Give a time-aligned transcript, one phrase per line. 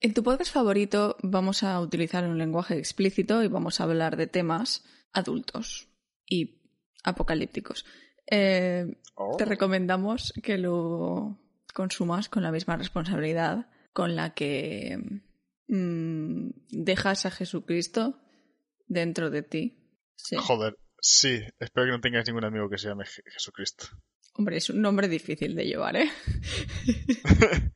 [0.00, 4.26] En tu podcast favorito vamos a utilizar un lenguaje explícito y vamos a hablar de
[4.26, 4.82] temas
[5.12, 5.88] adultos
[6.26, 6.62] y
[7.04, 7.84] apocalípticos.
[8.30, 8.86] Eh,
[9.36, 11.38] Te recomendamos que lo
[11.74, 14.98] consumas con la misma responsabilidad con la que
[15.68, 18.18] mm, dejas a Jesucristo
[18.86, 19.76] dentro de ti.
[20.16, 20.36] Sí.
[20.38, 21.40] Joder, sí.
[21.58, 23.86] Espero que no tengas ningún amigo que se llame Je- Jesucristo.
[24.34, 26.10] Hombre, es un nombre difícil de llevar, ¿eh?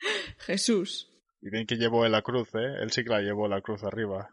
[0.38, 1.10] Jesús.
[1.40, 2.82] Y bien que llevó la cruz, ¿eh?
[2.82, 4.28] Él sí que la llevó la cruz arriba.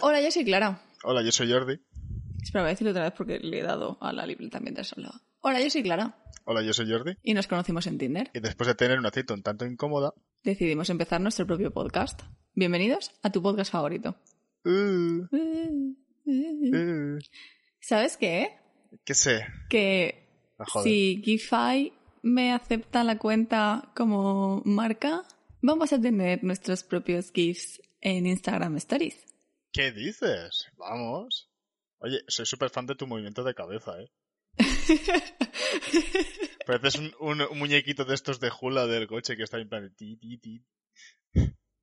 [0.00, 0.80] Hola, yo soy Clara.
[1.02, 1.80] Hola, yo soy Jordi.
[2.40, 5.20] Espera, voy a decirlo otra vez porque le he dado a la libreta mientras hablaba.
[5.40, 6.16] Hola, yo soy Clara.
[6.44, 7.16] Hola, yo soy Jordi.
[7.24, 8.30] Y nos conocimos en Tinder.
[8.32, 10.14] Y después de tener una cita un tanto incómoda...
[10.44, 12.22] Decidimos empezar nuestro propio podcast.
[12.54, 14.14] Bienvenidos a tu podcast favorito.
[14.64, 17.18] Uh, uh,
[17.80, 18.58] ¿Sabes qué?
[19.04, 19.44] ¿Qué sé?
[19.68, 20.25] Que
[20.58, 20.92] joder.
[20.92, 25.24] si Gify me acepta la cuenta como marca,
[25.62, 29.24] vamos a tener nuestros propios GIFs en Instagram Stories.
[29.72, 30.66] ¿Qué dices?
[30.76, 31.50] Vamos.
[31.98, 34.10] Oye, soy súper fan de tu movimiento de cabeza, ¿eh?
[36.66, 39.82] Pareces un, un- un muñequito de estos de hula del coche que está en plan
[39.82, 40.64] de ti, ti, ti.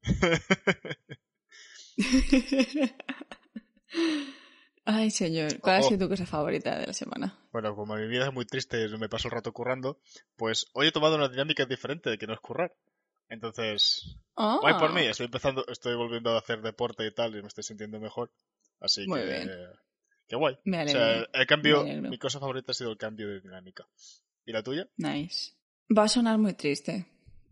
[4.86, 5.59] Ay, señor.
[5.59, 5.84] ¿Cuál ha Oh.
[5.84, 7.38] sido tu cosa favorita de la semana?
[7.52, 10.00] Bueno, como mi vida es muy triste y me paso el rato currando,
[10.36, 12.73] pues hoy he tomado una dinámica diferente de que no es currar.
[13.30, 17.42] Entonces, Ah, guay por mí, estoy empezando, estoy volviendo a hacer deporte y tal y
[17.42, 18.32] me estoy sintiendo mejor.
[18.80, 19.52] Así Muy que, bien.
[20.27, 20.58] qué guay.
[20.66, 20.99] Me O alegro.
[21.02, 23.88] sea, el cambio, me mi cosa favorita ha sido el cambio de dinámica.
[24.45, 24.89] ¿Y la tuya?
[24.98, 25.54] Nice.
[25.95, 27.05] Va a sonar muy triste.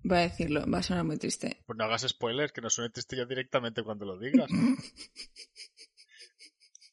[0.04, 1.62] Voy a decirlo, va a sonar muy triste.
[1.66, 4.50] Pues no hagas spoilers, que no suene triste ya directamente cuando lo digas.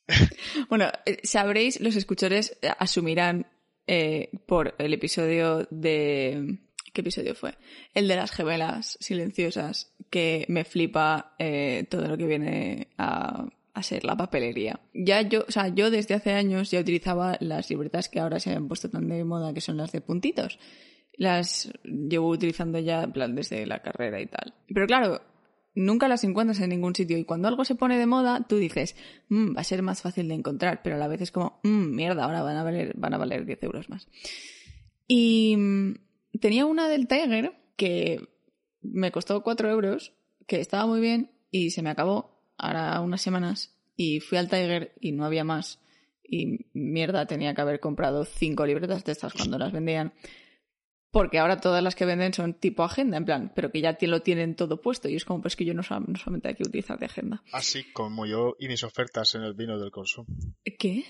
[0.68, 3.46] Bueno, eh, sabréis, los escuchadores eh, asumirán
[3.86, 6.58] eh, por el episodio de...
[6.92, 7.54] ¿Qué episodio fue?
[7.94, 13.82] El de las gemelas silenciosas, que me flipa eh, todo lo que viene a, a
[13.82, 14.80] ser la papelería.
[14.94, 18.52] Ya yo, o sea, yo desde hace años ya utilizaba las libretas que ahora se
[18.52, 20.58] han puesto tan de moda, que son las de puntitos.
[21.12, 24.54] Las llevo utilizando ya, en plan, desde la carrera y tal.
[24.66, 25.20] Pero claro,
[25.78, 28.96] nunca las encuentras en ningún sitio y cuando algo se pone de moda, tú dices,
[29.28, 31.94] "Mm, va a ser más fácil de encontrar, pero a la vez es como, "Mm,
[31.94, 34.08] mierda, ahora van a valer, van a valer 10 euros más.
[35.06, 35.94] Y mm,
[36.40, 38.28] tenía una del Tiger que
[38.82, 40.12] me costó 4 euros,
[40.46, 44.94] que estaba muy bien y se me acabó ahora unas semanas y fui al Tiger
[45.00, 45.80] y no había más.
[46.22, 50.12] Y mierda, tenía que haber comprado 5 libretas de estas cuando las vendían.
[51.10, 54.20] Porque ahora todas las que venden son tipo agenda, en plan, pero que ya lo
[54.20, 55.08] tienen todo puesto.
[55.08, 57.42] Y es como, pues que yo no, sol- no solamente hay que utilizar de agenda.
[57.52, 60.26] Así como yo y mis ofertas en el vino del consumo.
[60.78, 61.04] ¿Qué?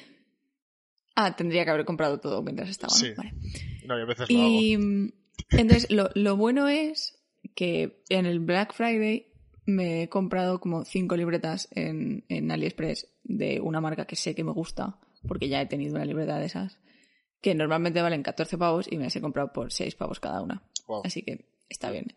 [1.16, 2.90] Ah, tendría que haber comprado todo mientras estaba.
[2.94, 3.08] Sí.
[3.16, 3.32] Vale.
[3.86, 4.36] No, y a veces lo.
[4.38, 5.12] Y mm,
[5.50, 7.18] entonces lo, lo bueno es
[7.56, 9.26] que en el Black Friday
[9.66, 14.44] me he comprado como cinco libretas en, en AliExpress de una marca que sé que
[14.44, 16.78] me gusta, porque ya he tenido una libreta de esas,
[17.40, 20.62] que normalmente valen 14 pavos y me las he comprado por 6 pavos cada una.
[20.86, 21.02] Wow.
[21.04, 22.14] Así que está bien.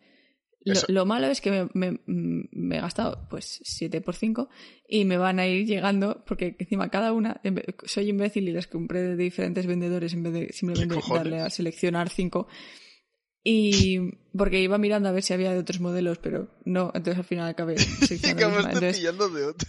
[0.89, 4.47] Lo, malo es que me, me- me he gastado pues 7 por 5
[4.87, 7.41] y me van a ir llegando porque encima cada una,
[7.85, 12.09] soy imbécil y las compré de diferentes vendedores en vez de simplemente darle a seleccionar
[12.09, 12.47] 5.
[13.43, 13.97] Y
[14.37, 17.49] porque iba mirando a ver si había de otros modelos, pero no, entonces al final
[17.49, 19.67] acabé seleccionando Entonces, pillando de otro.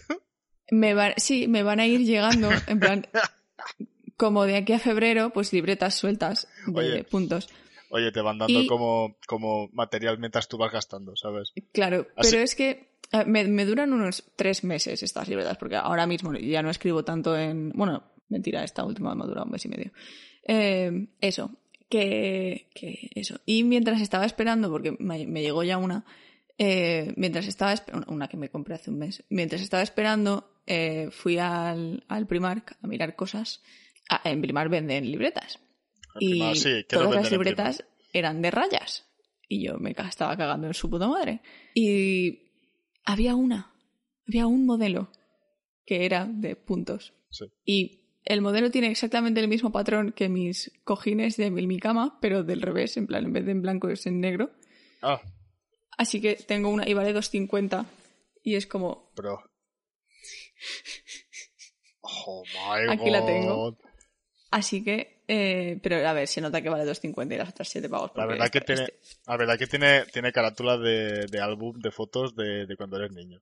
[0.70, 3.06] me van, sí, me van a ir llegando, en plan,
[4.22, 7.04] como de aquí a febrero, pues libretas sueltas de Oye.
[7.04, 7.48] puntos.
[7.90, 11.52] Oye, te van dando Y- como, como material mientras tú vas gastando, ¿sabes?
[11.72, 12.92] Claro, Así- pero es que
[13.26, 17.36] me, me duran unos tres meses estas libretas, porque ahora mismo ya no escribo tanto
[17.36, 17.70] en...
[17.74, 19.90] Bueno, mentira, esta última me ha durado un mes y medio.
[20.46, 21.50] Eh, eso,
[21.90, 23.40] que, que eso.
[23.44, 26.04] Y mientras estaba esperando, porque me, me llegó ya una,
[26.58, 27.74] eh, mientras estaba
[28.06, 32.76] una que me compré hace un mes, mientras estaba esperando, eh, fui al, al Primark
[32.80, 33.60] a mirar cosas.
[34.12, 35.58] Ah, en Primark venden libretas.
[36.20, 39.06] En Y sí, todas no las libretas eran de rayas.
[39.48, 41.40] Y yo me estaba cagando en su puta madre.
[41.74, 42.50] Y
[43.04, 43.72] había una,
[44.26, 45.10] había un modelo
[45.86, 47.14] que era de puntos.
[47.30, 47.46] Sí.
[47.64, 52.44] Y el modelo tiene exactamente el mismo patrón que mis cojines de mi cama, pero
[52.44, 54.50] del revés, en plan, en vez de en blanco es en negro.
[55.00, 55.20] Ah,
[55.96, 57.86] Así que tengo una y vale 2.50
[58.42, 59.38] y es como, pero.
[62.04, 63.78] Oh my Aquí la tengo.
[64.52, 67.88] Así que, eh, pero a ver, se nota que vale 2.50 y las otras 7
[67.88, 68.12] pavos.
[68.14, 71.78] La verdad que este- tiene, este- la verdad que tiene, tiene carátula de, de álbum
[71.80, 73.40] de fotos de, de cuando eres niño.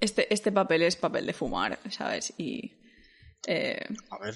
[0.00, 2.34] Este, este papel es papel de fumar, ¿sabes?
[2.38, 2.72] Y
[3.46, 3.78] eh,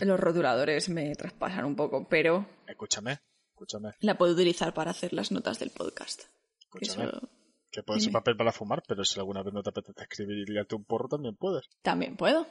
[0.01, 3.19] los rotuladores me traspasan un poco, pero escúchame,
[3.51, 6.23] escúchame, la puedo utilizar para hacer las notas del podcast.
[6.23, 7.05] Que escúchame.
[7.09, 7.29] Eso
[7.71, 10.53] Que puede ser papel para fumar, pero si alguna vez no te apetece escribir y
[10.53, 11.67] liarte un porro, también puedes.
[11.83, 12.47] también puedo.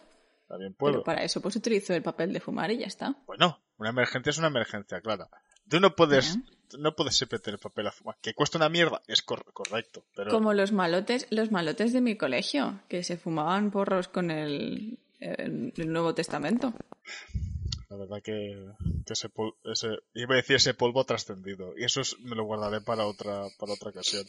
[0.47, 0.93] También puedo.
[0.93, 3.15] Pero para eso pues utilizo el papel de fumar y ya está.
[3.25, 5.27] Bueno, una emergencia es una emergencia, clara.
[5.69, 6.37] Tú no puedes,
[6.69, 8.15] tú no puedes siempre tener papel a fumar.
[8.21, 10.05] Que cuesta una mierda, es cor- correcto.
[10.15, 14.97] Pero Como los malotes, los malotes de mi colegio, que se fumaban porros con el,
[15.19, 16.73] el- el Nuevo Testamento.
[17.89, 18.65] la verdad que,
[19.05, 19.29] que ese,
[19.65, 21.73] ese, iba a decir ese polvo trascendido.
[21.77, 24.25] Y eso es- me lo guardaré para otra, para otra ocasión.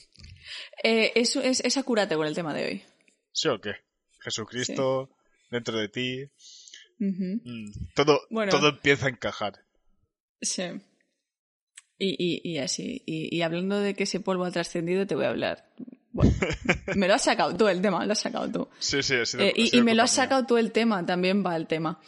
[0.83, 2.83] Eh, eso es, es acurate con el tema de hoy.
[3.33, 3.73] ¿Sí o qué?
[4.21, 5.09] Jesucristo,
[5.51, 6.25] dentro de ti.
[6.99, 8.51] Mm, todo, Bueno.
[8.51, 9.65] todo empieza a encajar.
[10.41, 10.63] Sí.
[11.99, 13.03] Y, y, y así.
[13.07, 15.69] Y, y hablando de que ese polvo ha trascendido, te voy a hablar.
[16.13, 16.33] Bueno,
[16.97, 18.69] me lo has sacado tú el tema, lo has sacado tú.
[18.79, 20.73] Sí, sí, ha sido- Eh, ha y, sido y me lo has sacado tú el
[20.73, 22.01] tema, también va el tema.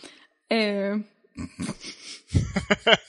[0.49, 0.93] Eh,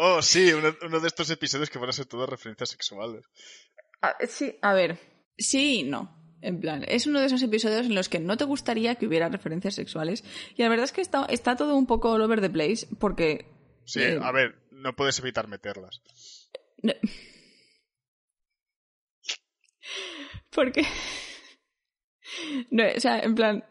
[0.00, 3.24] Oh, sí, uno, uno de estos episodios que van a ser todas referencias sexuales.
[4.00, 4.96] a- sí, a ver.
[5.36, 6.17] Sí y no.
[6.40, 9.28] En plan, es uno de esos episodios en los que no te gustaría que hubiera
[9.28, 10.24] referencias sexuales.
[10.56, 13.46] Y la verdad es que está, está todo un poco all over the place, porque.
[13.84, 16.00] Sí, eh, a ver, no puedes evitar meterlas.
[16.82, 16.92] No.
[20.50, 20.84] Porque.
[22.70, 23.64] No, o sea, en plan.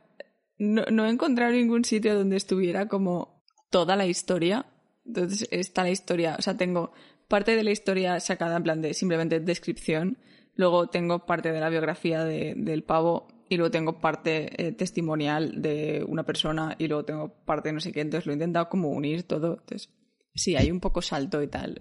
[0.58, 4.66] No, no he encontrado ningún sitio donde estuviera como toda la historia.
[5.06, 6.36] Entonces está la historia.
[6.38, 6.92] O sea, tengo
[7.28, 10.18] parte de la historia sacada en plan de simplemente descripción.
[10.58, 13.28] Luego tengo parte de la biografía de- del pavo.
[13.50, 16.76] Y luego tengo parte eh, testimonial de una persona.
[16.78, 18.02] Y luego tengo parte no sé qué.
[18.02, 19.60] Entonces lo he intentado como unir todo.
[19.62, 19.90] Entonces,
[20.36, 21.80] sí, hay un poco salto y tal.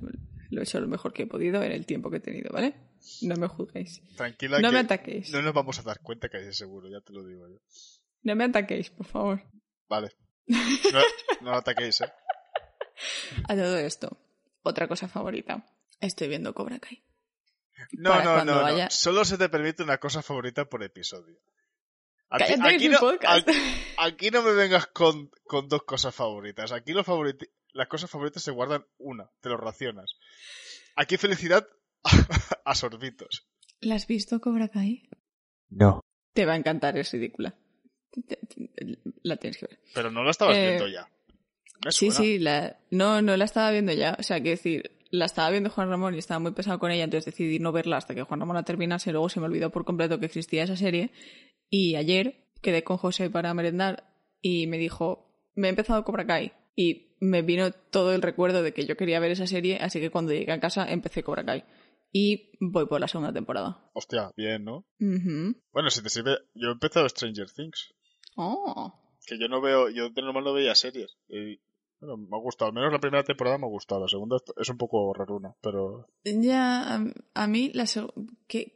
[0.51, 2.75] Lo he hecho lo mejor que he podido en el tiempo que he tenido, ¿vale?
[3.23, 4.01] No me juzguéis.
[4.17, 5.33] Tranquila No que me ataquéis.
[5.33, 7.57] no nos vamos a dar cuenta que hay seguro, ya te lo digo yo.
[8.23, 9.43] No me ataquéis, por favor.
[9.89, 10.11] Vale.
[10.47, 11.01] No,
[11.43, 12.13] no lo ataquéis, ¿eh?
[13.49, 14.17] A todo esto,
[14.63, 15.67] otra cosa favorita.
[16.01, 17.03] Estoy viendo Cobra Kai.
[17.93, 18.91] No, no, no, no.
[18.91, 21.39] Solo se te permite una cosa favorita por episodio.
[22.29, 23.53] Aquí, Cállate, que es aquí no, aquí-
[23.99, 26.73] aquí no me vengas con, con dos cosas favoritas.
[26.73, 30.11] Aquí los favoriti- las cosas favoritas se guardan una, te lo racionas.
[30.97, 31.69] Aquí felicidad
[32.65, 33.47] a sorbitos.
[33.81, 35.09] ¿La has visto Cobra Kai?
[35.69, 36.01] No.
[36.33, 37.55] Te va a encantar, es ridícula.
[39.23, 39.81] La tienes que ver.
[39.95, 41.09] Pero no lo estabas Eh, viendo ya.
[41.91, 42.79] Sí, sí, la...
[42.91, 44.17] no, no la estaba viendo ya.
[44.19, 47.05] O sea, quiero decir, la estaba viendo Juan Ramón y estaba muy pesado con ella,
[47.05, 49.13] entonces decidí no verla hasta que Juan Ramón la terminase.
[49.13, 51.11] Luego se me olvidó por completo que existía esa serie.
[51.69, 56.53] Y ayer quedé con José para merendar y me dijo, me he empezado Cobra Kai.
[56.77, 60.11] Y me vino todo el recuerdo de que yo quería ver esa serie, así que
[60.11, 61.65] cuando llegué a casa empecé Cobra Kai.
[62.13, 63.91] Y voy por la segunda temporada.
[63.95, 64.87] Hostia, bien, ¿no?
[65.01, 65.61] Ujú.
[65.73, 66.39] Bueno, si te sirve...
[66.55, 67.95] Yo he empezado Stranger Things.
[68.37, 68.93] Oh.
[69.27, 69.91] Que yo no veo...
[69.91, 71.17] Yo de normal no veía series.
[71.29, 71.61] Y,
[72.01, 72.69] bueno, me ha gustado.
[72.71, 74.03] Al menos la primera temporada me ha gustado.
[74.03, 76.09] La segunda es un poco raruna, pero...
[76.25, 77.05] Ya, a,
[77.35, 77.85] a mí, la
[78.47, 78.75] ¿qué?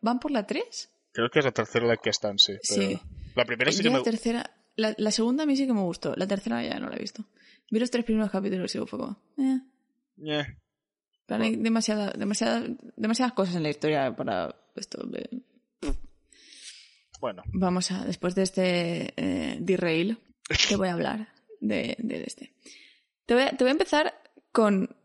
[0.00, 0.90] ¿van por la 3?
[1.12, 2.54] Creo que es la tercera la que están, sí.
[2.68, 3.00] pero- Sí.
[3.34, 4.02] La primera sí que la me...
[4.04, 6.96] tercera, la, la segunda a mí sí que me gustó, la tercera ya no la
[6.96, 7.24] he visto.
[7.70, 9.60] Vi los tres primeros capítulos y fue como, eh,
[10.16, 10.40] Ñe.
[10.40, 10.56] en
[11.26, 12.64] plan, hay demasiada, demasiada,
[12.96, 15.04] demasiadas cosas en la historia para esto.
[15.06, 15.42] de-
[17.20, 20.18] Bueno, Vamos a, después de este eh, derail,
[20.68, 21.28] te voy a hablar
[21.60, 22.52] de, de este.
[23.26, 24.14] Te voy, a, te voy a empezar
[24.52, 24.96] con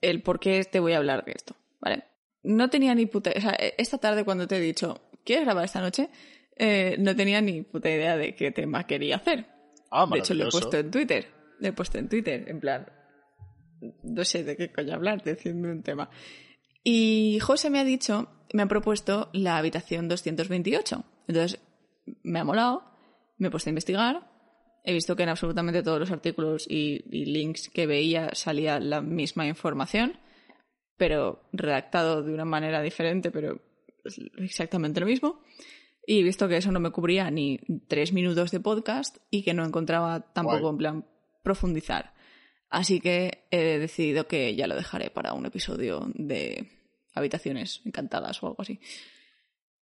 [0.00, 2.04] el por qué te voy a hablar de esto, ¿vale?
[2.42, 3.32] No tenía ni puta...
[3.36, 6.08] O sea, esta tarde cuando te he dicho, ¿quieres grabar esta noche?
[6.56, 9.46] Eh, no tenía ni puta idea de qué tema quería hacer.
[9.90, 11.28] ah, De hecho, lo he puesto en Twitter.
[11.60, 12.86] Lo he puesto en Twitter, en plan.
[14.02, 16.10] No sé de qué coño hablar, diciendo un tema.
[16.84, 21.04] Y José me ha dicho, me ha propuesto la habitación 228.
[21.28, 21.60] Entonces,
[22.22, 22.84] me ha molado,
[23.38, 24.31] me he puesto a investigar.
[24.84, 29.00] He visto que en absolutamente todos los artículos y, y links que veía salía la
[29.00, 30.18] misma información,
[30.96, 33.60] pero redactado de una manera diferente, pero
[34.38, 35.40] exactamente lo mismo.
[36.04, 39.54] Y he visto que eso no me cubría ni tres minutos de podcast y que
[39.54, 41.06] no encontraba tampoco en plan
[41.44, 42.12] profundizar.
[42.68, 46.68] Así que he decidido que ya lo dejaré para un episodio de
[47.14, 48.80] habitaciones encantadas o algo así.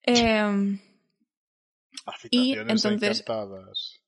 [0.04, 0.78] Eh,
[2.32, 4.02] Y Habitaciones entonces- encantadas.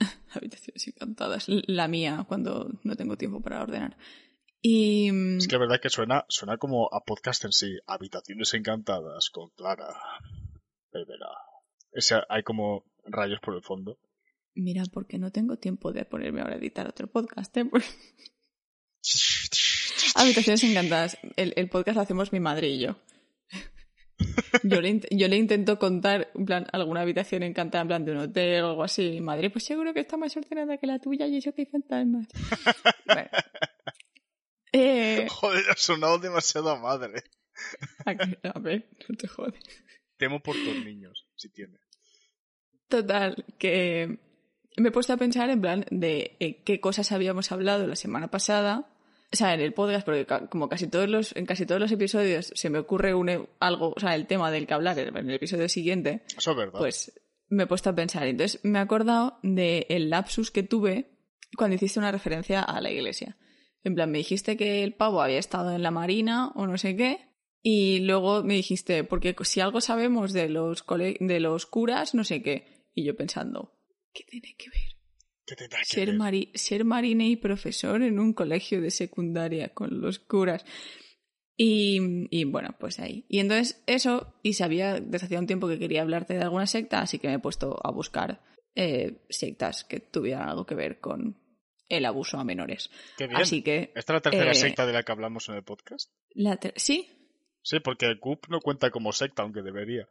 [0.32, 1.46] Habitaciones encantadas.
[1.48, 3.96] La mía, cuando no tengo tiempo para ordenar.
[4.60, 5.10] Y.
[5.12, 7.78] mm, Es que la verdad que suena, suena como a podcast en sí.
[7.86, 9.94] Habitaciones encantadas con Clara.
[10.92, 11.28] Bebera.
[11.96, 13.98] O sea, hay como rayos por el fondo.
[14.54, 17.70] Mira, porque no tengo tiempo de ponerme ahora a editar otro podcast, ¿eh?
[20.14, 21.18] Habitaciones encantadas.
[21.36, 22.96] El, el podcast lo hacemos mi madre y yo.
[24.64, 28.18] Yo le, yo le intento contar, en plan, alguna habitación encantada, en plan, de un
[28.18, 29.10] hotel o algo así.
[29.10, 31.66] Mi madre, pues seguro que está más ordenada que la tuya y eso que hay
[31.66, 32.26] fantasmas.
[33.06, 33.28] Bueno.
[34.72, 37.22] Eh, Joder, ha sonado demasiado a madre.
[38.04, 39.62] a, que- a ver, no te jodes.
[40.18, 41.78] Temo por tus niños, si tiene.
[42.88, 44.18] Total, que
[44.76, 48.28] me he puesto a pensar en plan de eh, qué cosas habíamos hablado la semana
[48.30, 48.88] pasada.
[49.32, 52.50] O sea, en el podcast, porque como casi todos los, en casi todos los episodios
[52.54, 55.68] se me ocurre un, algo, o sea, el tema del que hablar en el episodio
[55.68, 56.78] siguiente, Eso es verdad.
[56.78, 57.12] pues
[57.48, 58.26] me he puesto a pensar.
[58.26, 61.18] Entonces me he acordado del lapsus que tuve
[61.56, 63.36] cuando hiciste una referencia a la iglesia.
[63.84, 66.96] En plan, me dijiste que el pavo había estado en la marina o no sé
[66.96, 67.26] qué.
[67.62, 72.24] Y luego me dijiste, porque si algo sabemos de los, cole- de los curas, no
[72.24, 72.86] sé qué.
[72.94, 73.78] Y yo pensando,
[74.12, 74.97] ¿qué tiene que ver?
[75.48, 76.16] ¿Qué tendrá que Ser, ver?
[76.16, 80.64] mari- ser marine y profesor en un colegio de secundaria con los curas.
[81.56, 81.98] Y,
[82.30, 83.24] y bueno, pues ahí.
[83.28, 87.00] Y entonces eso, y sabía desde hacía un tiempo que quería hablarte de alguna secta,
[87.00, 88.42] así que me he puesto a buscar
[88.74, 91.36] eh, sectas que tuvieran algo que ver con
[91.88, 92.90] el abuso a menores.
[93.16, 93.40] Qué bien.
[93.40, 93.92] Así que...
[93.96, 96.12] ¿Esta es la tercera eh, secta de la que hablamos en el podcast?
[96.34, 97.08] La ¿Sí?
[97.62, 100.06] Sí, porque el CUP no cuenta como secta, aunque debería.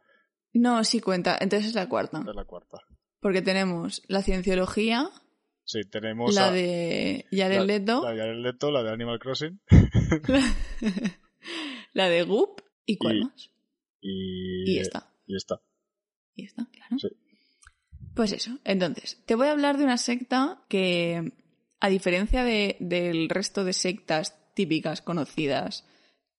[0.52, 1.38] No, sí cuenta.
[1.40, 2.18] Entonces es la cuarta.
[2.18, 2.78] Es la cuarta.
[3.20, 5.08] Porque tenemos la cienciología,
[5.70, 9.18] Sí, tenemos la a- de Jared la- Leto, La de Jared Leto, la de Animal
[9.18, 9.60] Crossing.
[11.92, 13.50] la de Goop y cuál Y- más.
[14.00, 15.12] Y, Y esta.
[15.26, 15.60] Y esta.
[16.34, 16.98] Y está, claro.
[16.98, 17.08] Sí.
[18.14, 18.58] Pues eso.
[18.64, 21.32] Entonces, te voy a hablar de una secta que,
[21.80, 25.84] a diferencia de- del resto de sectas típicas conocidas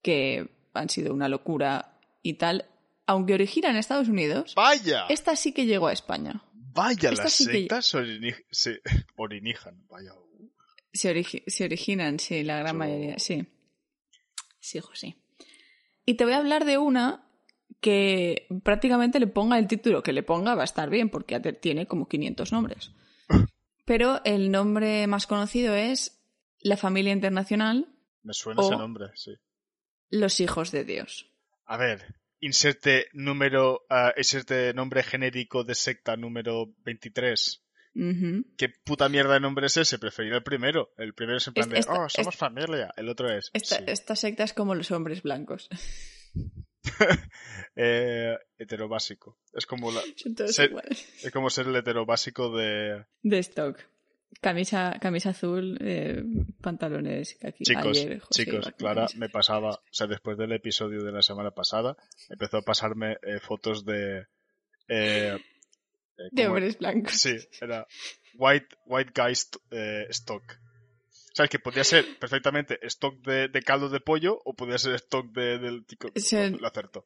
[0.02, 2.66] que han sido una locura y tal,
[3.06, 5.06] aunque origina en Estados Unidos, ¡Vaya!
[5.10, 6.44] esta sí que llegó a España.
[6.80, 7.10] ¡Vaya!
[7.12, 7.86] esta Las sí sectas
[8.52, 8.82] se-
[9.16, 9.86] orinijan.
[9.90, 10.14] Vaya.
[10.92, 13.46] Se, origi- se originan, sí, la gran Yo- mayoría, sí.
[14.60, 15.16] Sí, hijo, sí.
[16.06, 17.26] Y te voy a hablar de una
[17.82, 21.86] que prácticamente le ponga el título que le ponga, va a estar bien, porque tiene
[21.88, 22.92] como 500 nombres.
[23.86, 26.20] Pero el nombre más conocido es
[26.60, 27.88] La Familia Internacional,
[28.24, 29.32] Me suena O- ese nombre, sí.
[30.10, 31.32] Los Hijos de Dios.
[31.66, 37.63] A ver, inserte número, ah, inserte nombre genérico de secta número 23.
[37.96, 38.46] Ujú.
[38.58, 39.98] ¿Qué puta mierda de nombre es ese?
[40.00, 40.93] Preferir el primero.
[40.98, 42.93] El primero es en plan Esta- de, esta- oh, somos familia.
[42.96, 43.84] El otro es, Esta, sí.
[43.88, 45.67] esta secta es como los hombres blancos.
[47.75, 49.38] eh, heterobásico.
[49.53, 51.08] Es como, la, Son todos Se- iguales.
[51.24, 53.05] es como ser el heterobásico de...
[53.22, 53.79] De stock.
[54.42, 56.24] Camisa, camisa azul, eh,
[56.62, 57.64] pantalones aquí.
[57.66, 59.18] Chicos, ayer, José chicos, Clara camisa.
[59.18, 61.98] me pasaba, o sea, después del episodio de la semana pasada,
[62.30, 64.28] empezó a pasarme eh, fotos de...
[64.88, 67.14] eh, eh, De hombres blancos.
[67.14, 67.86] Sí, era
[68.36, 70.44] White, white Guy st- eh, Stock.
[71.12, 74.96] O sea, que podía ser perfectamente stock de, de caldo de pollo o podía ser
[74.96, 76.10] stock de, del tico.
[76.16, 76.50] Sí.
[76.60, 77.06] Lo acertó.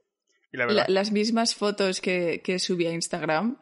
[0.52, 3.58] Y la La- verdad, las mismas fotos que, que subí a Instagram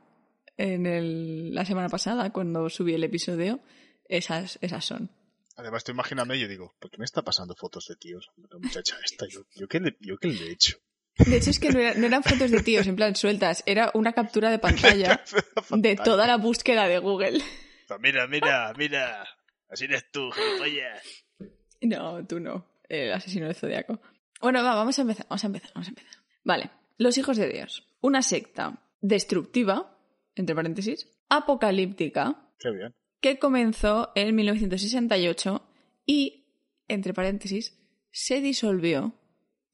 [0.62, 3.60] en el, la semana pasada, cuando subí el episodio,
[4.08, 5.10] esas, esas son.
[5.56, 8.30] además, tú imagíname y yo digo, ¿por qué me está pasando fotos de tíos?
[8.50, 10.78] La muchacha esta, yo, yo, qué, le, yo qué le he hecho.
[11.18, 13.92] De hecho, es que no, era- no eran fotos de tíos, en plan sueltas, era
[13.94, 15.24] una captura de pantalla
[15.72, 17.42] de toda la búsqueda de Google.
[18.00, 19.28] Mira, mira, mira.
[19.70, 21.04] Así eres tú, gilipollas.
[21.82, 22.66] No, tú no.
[22.88, 24.00] El asesino del zodiaco.
[24.42, 26.14] Bueno, va, vamos a empezar, vamos a empezar, vamos a empezar.
[26.44, 26.70] Vale.
[26.98, 27.88] Los hijos de Dios.
[28.02, 29.98] Una secta destructiva,
[30.36, 32.94] entre paréntesis, apocalíptica, Qué bien.
[33.20, 35.62] que comenzó en 1968
[36.06, 36.46] y,
[36.88, 37.78] entre paréntesis,
[38.12, 39.14] se disolvió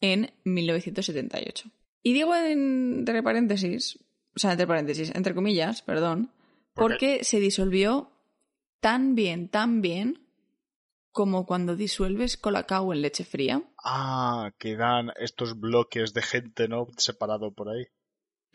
[0.01, 1.69] en 1978.
[2.03, 3.99] Y digo entre paréntesis,
[4.35, 6.31] o sea, entre paréntesis, entre comillas, perdón,
[6.73, 8.11] ¿Por porque se disolvió
[8.79, 10.27] tan bien, tan bien
[11.11, 13.63] como cuando disuelves colacao en leche fría.
[13.83, 16.85] Ah, que dan estos bloques de gente, ¿no?
[16.95, 17.87] Separado por ahí.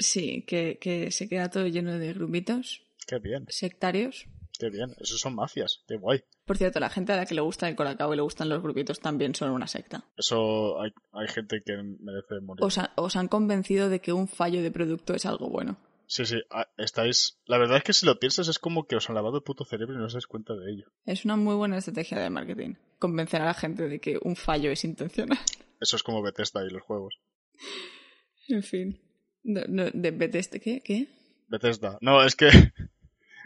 [0.02, 4.26] Sí, que, que se queda todo lleno de grumitos Qué bien, sectarios.
[4.58, 4.94] qué bien.
[5.00, 5.82] Esos son mafias.
[5.88, 6.22] Qué guay.
[6.44, 8.62] Por cierto, la gente a la que le gusta el colacao y le gustan los
[8.62, 10.04] grupitos también son una secta.
[10.16, 12.64] Eso hay, hay gente que merece morir.
[12.64, 15.78] Os, ha- os han convencido de que un fallo de producto es algo bueno.
[16.06, 17.38] Sí, sí, ah, estáis...
[17.46, 19.64] La verdad es que si lo piensas es como que os han lavado el puto
[19.64, 20.86] cerebro y no os dais cuenta de ello.
[21.06, 22.74] Es una muy buena estrategia de marketing.
[22.98, 25.38] Convencer a la gente de que un fallo es intencional.
[25.80, 27.18] Eso es como Bethesda y los juegos.
[28.48, 29.00] En fin.
[29.44, 30.80] No, no, de Bethesda, ¿qué?
[30.82, 31.08] ¿Qué?
[31.48, 31.98] Bethesda.
[32.00, 32.48] No, es que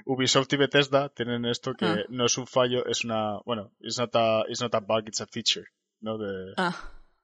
[0.06, 2.04] Ubisoft y Bethesda tienen esto que Ah.
[2.08, 3.38] no es un fallo, es una...
[3.44, 5.66] Bueno, it's not a, it's not a bug, it's a feature.
[6.00, 6.18] ¿no?
[6.18, 6.74] De, Ah,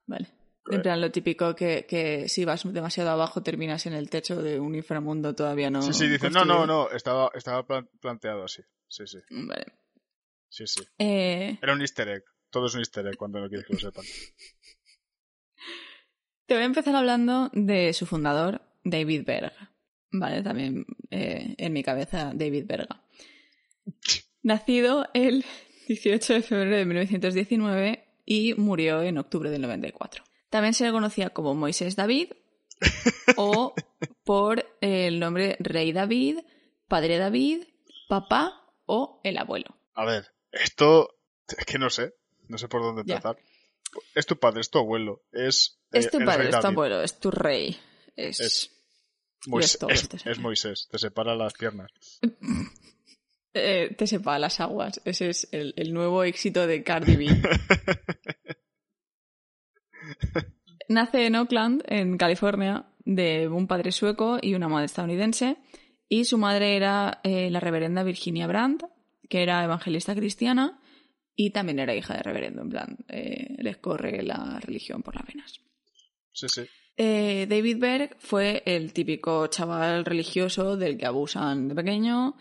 [0.07, 0.27] vale.
[0.71, 4.61] En plan, lo típico que, que si vas demasiado abajo terminas en el techo de
[4.61, 5.81] un inframundo todavía no.
[5.81, 8.61] sí, sí, dicen, no, no, no, estaba, estaba plan- planteado así.
[8.87, 9.65] Sí, sí, Vale.
[10.47, 10.81] sí, sí.
[10.99, 12.23] Eh, Era un easter egg.
[12.49, 14.05] Todo es un easter egg cuando no quieres que lo sepan.
[16.45, 19.53] te voy a empezar hablando de su fundador, David Berg.
[20.11, 23.01] Vale, también eh, en mi cabeza, David Berga.
[24.43, 25.45] Nacido el
[25.87, 30.23] 18 de febrero de 1919 y murió en octubre del 94.
[30.49, 32.31] También se le conocía como Moisés David
[33.37, 33.73] o
[34.23, 36.39] por el nombre Rey David,
[36.87, 37.63] Padre David,
[38.07, 39.75] Papá o el abuelo.
[39.93, 41.15] A ver, esto...
[41.57, 42.13] Es que no sé.
[42.47, 43.15] No sé por dónde Ya.
[43.15, 43.37] empezar.
[44.15, 45.23] Es tu padre, es tu abuelo.
[45.31, 45.79] Es...
[45.93, 47.77] Es tu padre, es tu abuelo, es tu rey.
[48.15, 48.39] Es...
[48.39, 48.69] Es-
[49.45, 50.39] y Mois- es todo es- este es señor.
[50.39, 51.91] Moisés, te separa las piernas.
[53.55, 54.99] Eh, te sepa las aguas.
[55.05, 57.27] Ese es el, el nuevo éxito de Cardi B.
[60.89, 65.57] Nace en Oakland, en California, de un padre sueco y una madre estadounidense.
[66.09, 68.85] Y su madre era eh, la reverenda Virginia Brandt,
[69.29, 70.79] que era evangelista cristiana
[71.35, 72.61] y también era hija de reverendo.
[72.63, 75.59] En plan, eh, les corre la religión por las venas.
[76.33, 76.61] Sí, sí.
[76.97, 82.35] Eh, David Berg fue el típico chaval religioso del que abusan de pequeño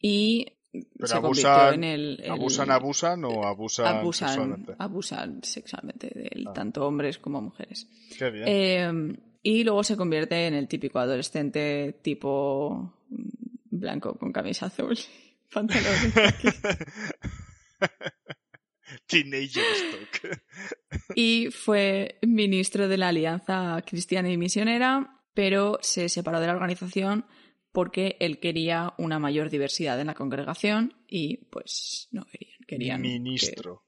[0.00, 4.74] y Pero se convirtió abusan- en el, el- ¿Abusan, abusan o abusan, abusan, sexualmente?
[4.78, 6.52] abusan sexualmente de él, Ah.
[6.52, 7.88] tanto hombres como mujeres.
[8.18, 8.44] Qué bien.
[8.46, 13.28] Eh, y luego se convierte en el típico adolescente tipo mm,
[13.70, 14.98] blanco con camisa azul,
[15.52, 16.12] pantalones.
[19.06, 20.38] Teenager Stock.
[21.14, 27.26] y fue ministro de la Alianza Cristiana y Misionera, pero se separó de la organización
[27.72, 32.58] porque él quería una mayor diversidad en la congregación y pues no querían.
[32.68, 33.82] querían que- Ministro.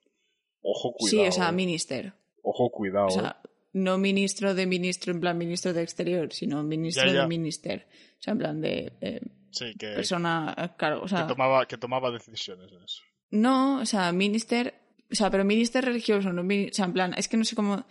[0.60, 1.28] Ojo, Sí, cuidado.
[1.28, 1.52] o sea, eh.
[1.52, 2.14] minister.
[2.42, 3.06] Ojo, cuidado.
[3.06, 3.40] O sea,
[3.72, 7.20] no ministro de ministro en plan ministro de exterior, sino ministro Ya, ya.
[7.22, 7.86] de minister.
[8.18, 9.20] O sea, en plan de eh,
[9.52, 11.02] sí, que, persona a cargo.
[11.02, 13.02] O sea, que, tomaba, que tomaba decisiones en eso.
[13.30, 14.74] no, o sea, minister.
[15.10, 17.86] O sea, pero minister religioso, no O sea, en plan, es que no sé cómo.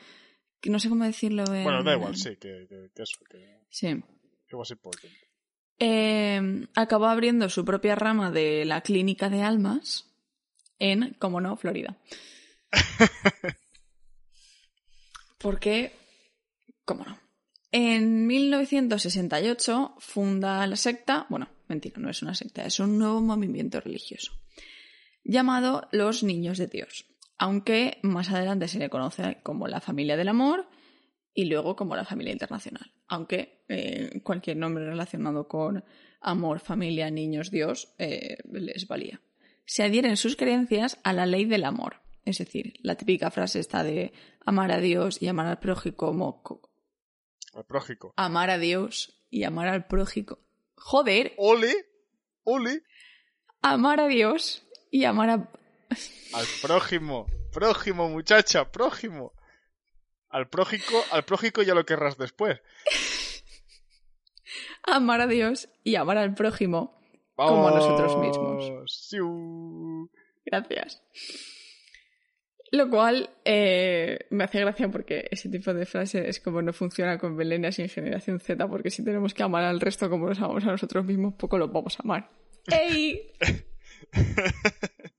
[0.66, 3.88] no sé cómo decirlo en- Bueno, da igual, sí, que, que, que eso, que, Sí.
[4.48, 5.14] que was important.
[5.80, 10.06] Eh, acabó abriendo su propia rama de la clínica de almas
[10.80, 11.98] en, como no, Florida.
[15.38, 15.94] Porque,
[16.86, 17.20] cómo no.
[17.72, 23.82] En 1968 funda la secta, bueno, mentira, no es una secta, es un nuevo movimiento
[23.82, 24.32] religioso,
[25.26, 27.06] llamado Los Niños de Dios,
[27.38, 30.70] aunque más adelante se le conoce como la Familia del Amor
[31.34, 35.84] y luego como la Familia Internacional, aunque eh, cualquier nombre relacionado con
[36.22, 39.20] amor, familia, niños, Dios eh, les valía.
[39.66, 43.84] Se adhieren sus creencias a la ley del amor, es decir, la típica frase está
[43.84, 44.14] de
[44.46, 46.72] amar a Dios y amar al prójimo como co-
[47.54, 48.14] El prójico.
[48.16, 50.38] amar a Dios y amar al prójimo.
[50.76, 51.74] Joder, Ole,
[52.44, 52.84] ole,
[53.62, 54.65] amar a Dios
[54.96, 55.50] y amar a
[56.34, 57.26] al prójimo.
[57.52, 59.34] Prójimo, muchacha, prójimo.
[60.30, 62.62] Al prójico, al prójico ya lo querrás después.
[64.84, 66.98] amar a Dios y amar al prójimo
[67.36, 68.84] como a nosotros mismos.
[69.10, 70.10] Siu.
[70.46, 71.04] Gracias.
[72.72, 77.18] Lo cual eh, me hace gracia porque ese tipo de frase es como no funciona
[77.18, 80.40] con millennials y en generación Z, porque si tenemos que amar al resto como nos
[80.40, 82.30] amamos a nosotros mismos, poco los vamos a amar.
[82.68, 83.34] ¡Ey!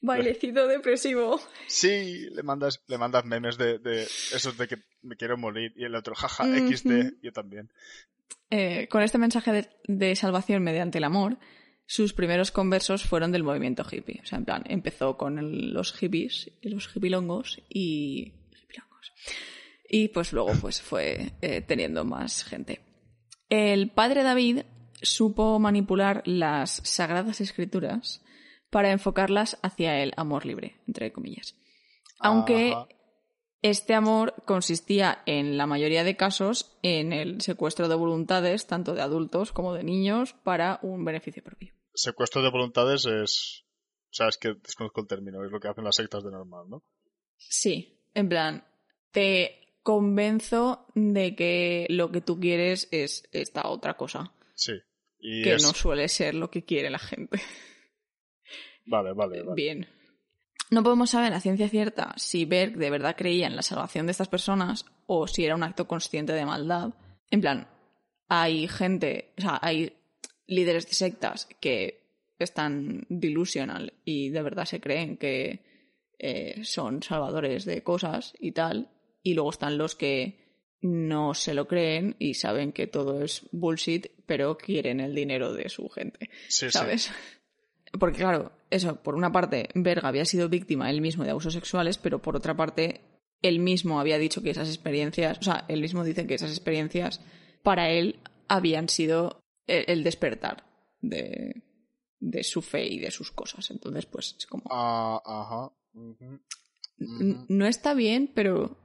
[0.00, 1.40] Bailecito depresivo.
[1.66, 5.84] Sí, le mandas, le mandas memes de, de esos de que me quiero morir y
[5.84, 6.72] el otro, jaja, Ujú.
[6.76, 7.72] XD, yo también.
[8.50, 11.38] Eh, con este mensaje de, de salvación mediante el amor,
[11.86, 14.20] sus primeros conversos fueron del movimiento hippie.
[14.22, 18.34] O sea, en plan, empezó con el- los hippies y los hippilongos y...
[18.62, 19.12] hippilongos.
[19.88, 22.80] Y pues luego pues fue eh, teniendo más gente.
[23.48, 24.62] El padre David
[25.02, 28.22] supo manipular las sagradas escrituras
[28.70, 31.56] para enfocarlas hacia el amor libre, entre comillas.
[32.18, 32.88] Aunque Ajá.
[33.62, 39.02] este amor consistía en la mayoría de casos en el secuestro de voluntades, tanto de
[39.02, 41.74] adultos como de niños, para un beneficio propio.
[41.94, 43.64] Secuestro de voluntades es...
[44.10, 46.64] O sea, es que desconozco el término, es lo que hacen las sectas de normal,
[46.68, 46.82] ¿no?
[47.36, 48.64] Sí, en plan,
[49.10, 54.72] te convenzo de que lo que tú quieres es esta otra cosa, Sí.
[55.18, 55.62] Y que es...
[55.62, 57.40] no suele ser lo que quiere la gente.
[58.88, 59.56] Vale, vale, vale.
[59.56, 59.88] Bien.
[60.70, 64.12] No podemos saber a ciencia cierta si Berg de verdad creía en la salvación de
[64.12, 66.94] estas personas o si era un acto consciente de maldad.
[67.32, 67.68] En plan,
[68.28, 69.92] hay gente, o sea, hay
[70.46, 72.06] líderes de sectas que
[72.38, 75.64] están delusional y de verdad se creen que
[76.18, 78.90] eh, son salvadores de cosas y tal,
[79.22, 80.45] y luego están los que
[80.80, 85.68] no se lo creen y saben que todo es bullshit, pero quieren el dinero de
[85.68, 86.70] su gente, Sí, sí.
[86.72, 87.10] ¿sabes?
[87.98, 91.98] Porque claro, eso, por una parte, Berga había sido víctima él mismo de abusos sexuales,
[91.98, 93.00] pero por otra parte,
[93.42, 97.20] él mismo había dicho que esas experiencias, o sea, él mismo dice que esas experiencias
[97.62, 100.64] para él habían sido el, despertar
[101.00, 101.62] de,
[102.20, 103.70] de su fe y de sus cosas.
[103.70, 104.64] Entonces, pues es como...
[106.98, 107.46] Ujú.
[107.48, 108.76] No está bien, pero...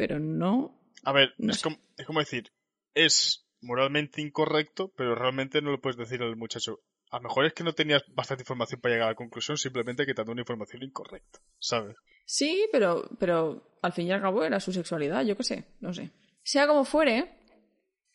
[0.00, 0.80] Pero no...
[1.04, 2.54] A ver, No es, como, es como decir,
[2.94, 6.80] es moralmente incorrecto, pero realmente no lo puedes decir al muchacho.
[7.10, 10.06] A lo mejor es que no tenías bastante información para llegar a la conclusión, simplemente
[10.06, 11.98] que te una información incorrecta, ¿sabes?
[12.24, 15.92] Sí, pero, pero al fin y al cabo era su sexualidad, yo qué sé, no
[15.92, 16.12] sé.
[16.44, 17.38] Sea como fuere,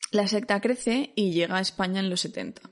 [0.10, 2.63] la secta crece y llega a España en los 70.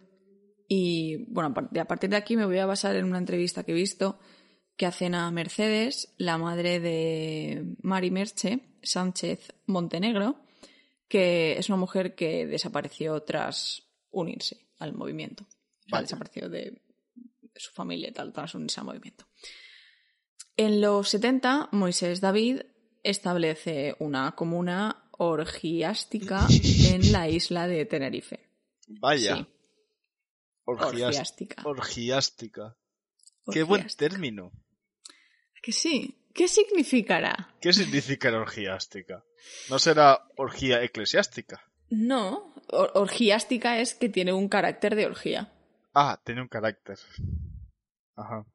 [0.68, 3.76] Y bueno, a partir de aquí me voy a basar en una entrevista que he
[3.76, 4.18] visto
[4.76, 10.40] que hacen a Mercedes, la madre de Mari Merche, Sánchez Montenegro,
[11.08, 15.44] que es una mujer que desapareció tras unirse al movimiento.
[15.44, 16.02] O sea, Vaya.
[16.04, 16.82] desapareció de,
[17.42, 19.26] de su familia y tal, tras unirse al movimiento.
[20.56, 22.62] En los 70, Moisés David
[23.02, 26.48] establece una comuna orgiástica
[26.90, 28.50] en la isla de Tenerife.
[28.88, 29.38] Vaya.
[29.38, 29.48] Sí,
[30.66, 31.64] orgiástica.
[31.66, 32.78] Orgiástica.
[33.52, 34.52] Qué buen término.
[35.62, 36.23] Que sí.
[36.34, 37.54] ¿Qué significará?
[37.62, 39.24] ¿Qué significa la orgiástica?
[39.70, 41.62] ¿No será orgía eclesiástica?
[41.90, 45.54] No, or- orgiástica es que tiene un carácter de orgía.
[45.94, 46.98] Ah, tiene un carácter.
[48.16, 48.46] Ajá.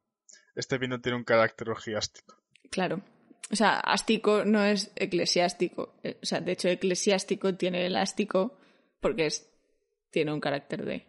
[0.55, 2.35] Este vino tiene un carácter orgiástico.
[2.71, 3.01] Claro.
[3.51, 5.95] O sea, ástico no es eclesiástico.
[6.03, 8.59] Eh, O sea, de hecho, eclesiástico tiene elástico
[9.01, 9.49] porque es,
[10.11, 11.07] tiene un carácter de.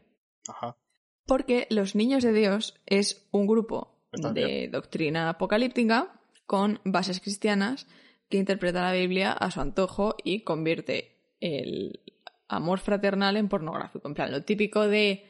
[0.48, 0.78] Ajá.
[1.26, 4.72] Porque Los Niños de Dios es un grupo Está de bien.
[4.72, 6.19] doctrina apocalíptica
[6.50, 7.86] con bases cristianas
[8.28, 12.02] que interpreta la Biblia a su antojo y convierte el
[12.48, 14.08] amor fraternal en pornográfico.
[14.08, 15.28] En plan, lo típico de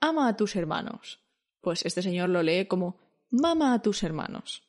[0.00, 1.18] ama a tus hermanos.
[1.60, 4.62] Pues este señor lo lee como mama a tus hermanos.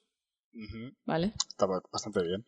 [1.05, 1.34] ¿Vale?
[1.47, 2.47] Está ba- bastante bien.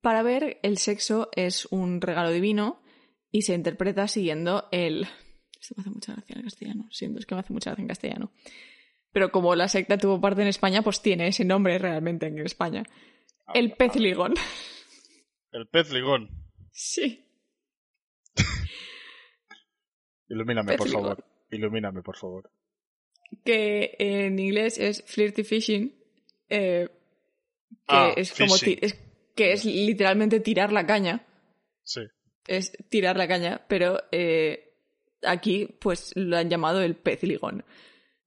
[0.00, 2.82] Para ver, el sexo es un regalo divino
[3.30, 5.06] y se interpreta siguiendo el...
[5.60, 7.88] Esto me hace mucha gracia en castellano, siento, es que me hace mucha gracia en
[7.88, 8.32] castellano.
[9.16, 12.82] Pero como la secta tuvo parte en España, pues tiene ese nombre realmente en España.
[13.54, 14.34] El pez ligón.
[15.52, 16.28] El pez ligón.
[16.70, 17.24] Sí.
[20.28, 21.02] Ilumíname, Pez por ligón.
[21.02, 21.24] favor.
[21.50, 22.50] Ilumíname, por favor.
[23.42, 25.94] Que en inglés es flirty fishing.
[26.50, 26.86] eh,
[27.70, 28.52] que Ah, es como...
[28.54, 28.78] fishing.
[28.80, 28.98] ti- es-
[29.34, 31.26] que es literalmente tirar la caña.
[31.84, 32.02] Sí.
[32.48, 34.74] es tirar la caña, pero eh,
[35.22, 37.64] aquí pues lo han llamado el pez ligón.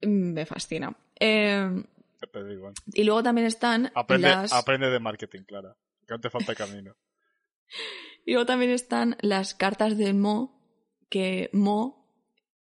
[0.02, 0.96] Mm, Me fascina.
[1.18, 1.82] Eh,
[2.32, 2.74] pez ligón.
[2.92, 4.52] y luego también están Aprende, las...
[4.52, 5.76] aprende de marketing, Clara.
[6.06, 6.96] Que no te falta camino.
[8.24, 10.60] Y luego también están las cartas del Mo,
[11.08, 11.98] que Mo,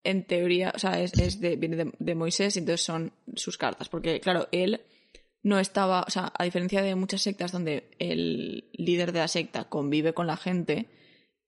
[0.04, 3.58] en teoría, o sea, es, es de, viene de, de Moisés, y entonces son sus
[3.58, 3.90] cartas.
[3.90, 4.82] Porque, claro, él
[5.44, 9.70] no estaba, o sea, a diferencia de muchas sectas donde el líder de la secta
[9.70, 10.90] convive con la gente,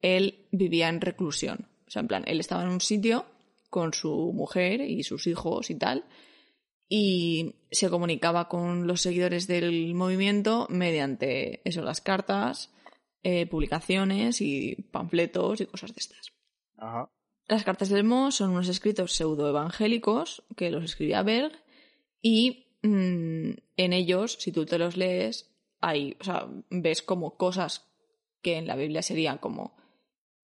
[0.02, 1.68] él vivía en reclusión.
[1.88, 3.26] O sea, en plan, él estaba en un sitio
[3.74, 6.06] con su mujer y sus hijos y tal,
[6.88, 12.72] y se comunicaba con los seguidores del movimiento mediante eso, las cartas,
[13.24, 16.34] eh, publicaciones y panfletos y cosas de estas.
[16.78, 17.10] Ajá.
[17.48, 21.54] Las cartas del Mo son unos escritos pseudoevangélicos que los escribía Berg
[22.22, 27.90] y mm, en ellos, si tú te los lees, hay, o sea, ves como cosas
[28.44, 29.76] que en la Biblia serían como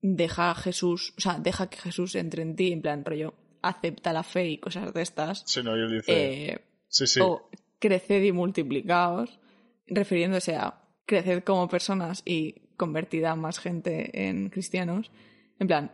[0.01, 4.13] deja a Jesús, o sea, deja que Jesús entre en ti, en plan rollo, acepta
[4.13, 5.43] la fe y cosas de estas.
[5.45, 6.51] Sí, no, él dice.
[6.51, 7.19] Eh, sí, sí.
[7.21, 9.39] o creced y multiplicaos,
[9.87, 15.11] refiriéndose a creced como personas y convertid a más gente en cristianos.
[15.59, 15.91] En plan,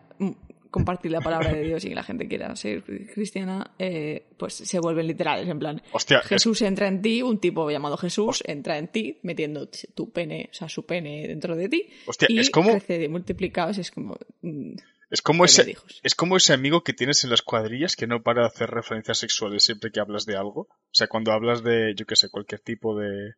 [0.75, 2.83] compartir la palabra de Dios y que la gente quiera ser
[3.13, 5.47] cristiana, eh, pues se vuelven literales.
[5.47, 9.19] En plan, Hostia, es- Jesús entra en ti, un tipo llamado Jesús entra en ti,
[9.23, 11.87] metiendo tu pene, o sea, su pene dentro de ti.
[12.05, 14.17] Hostia, y es como- creced y multiplicaos, es como.
[14.41, 14.73] mm,
[15.11, 18.41] Es como, ese, es como ese amigo que tienes en las cuadrillas que no para
[18.41, 20.61] de hacer referencias sexuales siempre que hablas de algo.
[20.61, 23.33] O sea, cuando hablas de, yo qué sé, cualquier tipo de...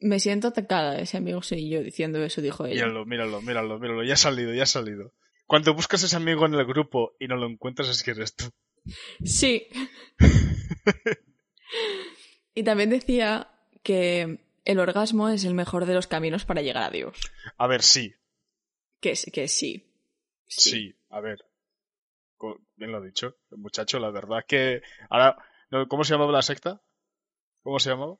[0.00, 2.74] Me siento atacada, ese amigo soy yo diciendo eso, dijo ella.
[2.86, 4.04] Míralo, míralo, míralo, míralo.
[4.04, 5.12] Ya ha salido, ya ha salido.
[5.48, 8.44] Cuando buscas ese amigo en el grupo y no lo encuentras es que eres tú.
[9.24, 9.66] Sí.
[12.54, 13.50] y también decía
[13.82, 17.18] que el orgasmo es el mejor de los caminos para llegar a Dios.
[17.56, 18.14] A ver, sí,
[19.00, 19.90] Que, que sí.
[20.46, 20.94] sí.
[21.08, 21.38] a ver.
[22.76, 23.38] Bien lo ha dicho.
[23.50, 24.82] El muchacho, la verdad es que.
[25.08, 25.36] Ahora,
[25.88, 26.82] ¿cómo se llamaba la secta?
[27.62, 28.18] ¿Cómo se llamaba?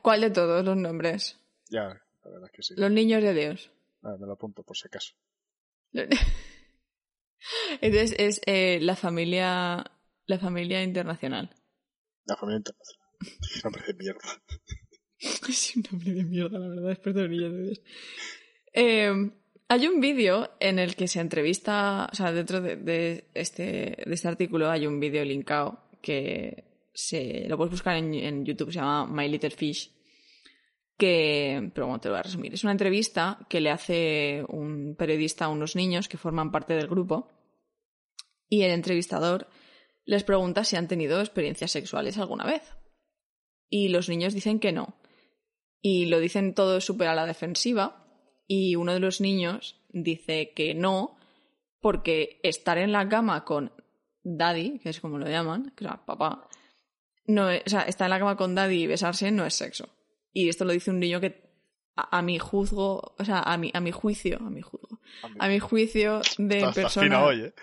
[0.00, 1.36] ¿Cuál de todos los nombres?
[1.68, 2.74] Ya, la verdad es que sí.
[2.76, 3.72] Los niños de Dios.
[4.04, 5.14] Ah, me lo apunto por si acaso.
[7.80, 9.84] Entonces es eh, la familia
[10.26, 11.50] la familia internacional.
[12.26, 13.06] La familia internacional.
[13.64, 14.42] Nombre de mierda.
[15.48, 17.80] Es un nombre de mierda, la verdad, después de de Dios.
[18.74, 19.30] Eh,
[19.66, 23.62] hay un vídeo en el que se entrevista, o sea, dentro de, de este,
[24.04, 28.70] de este artículo hay un vídeo linkado que se, lo puedes buscar en, en YouTube,
[28.70, 29.90] se llama My Little Fish,
[30.96, 32.54] que, pero bueno, te lo voy a resumir.
[32.54, 36.88] Es una entrevista que le hace un periodista a unos niños que forman parte del
[36.88, 37.28] grupo
[38.48, 39.48] y el entrevistador
[40.04, 42.62] les pregunta si han tenido experiencias sexuales alguna vez.
[43.68, 44.96] Y los niños dicen que no.
[45.82, 48.04] Y lo dicen todos súper a la defensiva.
[48.46, 51.16] Y uno de los niños dice que no,
[51.80, 53.72] porque estar en la cama con
[54.22, 56.48] daddy, que es como lo llaman, que papá,
[57.26, 59.88] no o sea, estar en la cama con daddy y besarse no es sexo.
[60.38, 61.48] Y esto lo dice un niño que
[61.96, 65.00] a, a mi juzgo, o sea, a mi, a mi juicio, a mi juzgo,
[65.38, 67.54] a mi juicio de Estás- estás fina persona hoy, ¿eh?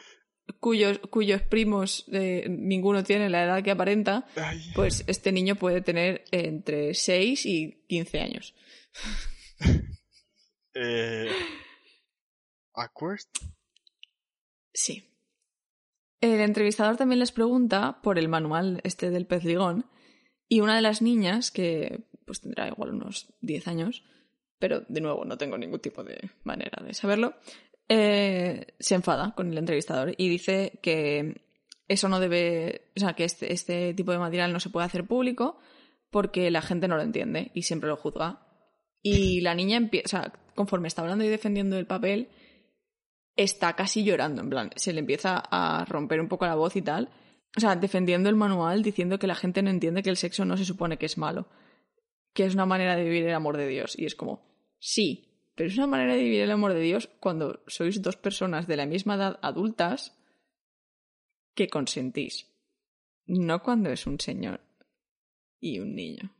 [0.60, 4.60] cuyos, cuyos primos eh, ninguno tiene la edad que aparenta, Ay.
[4.74, 8.56] pues este niño puede tener entre 6 y 15 años.
[10.76, 11.30] Eh...
[12.74, 13.20] Awkward.
[14.74, 15.14] Sí.
[16.20, 19.86] El entrevistador también les pregunta por el manual este del pez ligón
[20.50, 24.04] y una de las niñas, que pues tendrá igual unos 10 años,
[24.60, 27.36] pero de nuevo no tengo ningún tipo de manera de saberlo,
[27.90, 31.42] eh, se enfada con el entrevistador y dice que
[31.88, 35.06] eso no debe, o sea, que este, este tipo de material no se puede hacer
[35.06, 35.60] público
[36.10, 38.48] porque la gente no lo entiende y siempre lo juzga.
[39.02, 42.30] Y la niña empieza, o sea, conforme está hablando y defendiendo el papel,
[43.36, 46.82] está casi llorando, en plan, se le empieza a romper un poco la voz y
[46.82, 47.10] tal.
[47.58, 50.56] O sea, defendiendo el manual, diciendo que la gente no entiende que el sexo no
[50.56, 51.48] se supone que es malo,
[52.34, 53.98] que es una manera de vivir el amor de Dios.
[53.98, 54.44] Y es como,
[54.80, 58.68] sí, pero es una manera de vivir el amor de Dios cuando sois dos personas
[58.68, 60.18] de la misma edad adultas
[61.54, 62.50] que consentís.
[63.26, 64.62] No cuando es un señor
[65.60, 66.36] y un niño.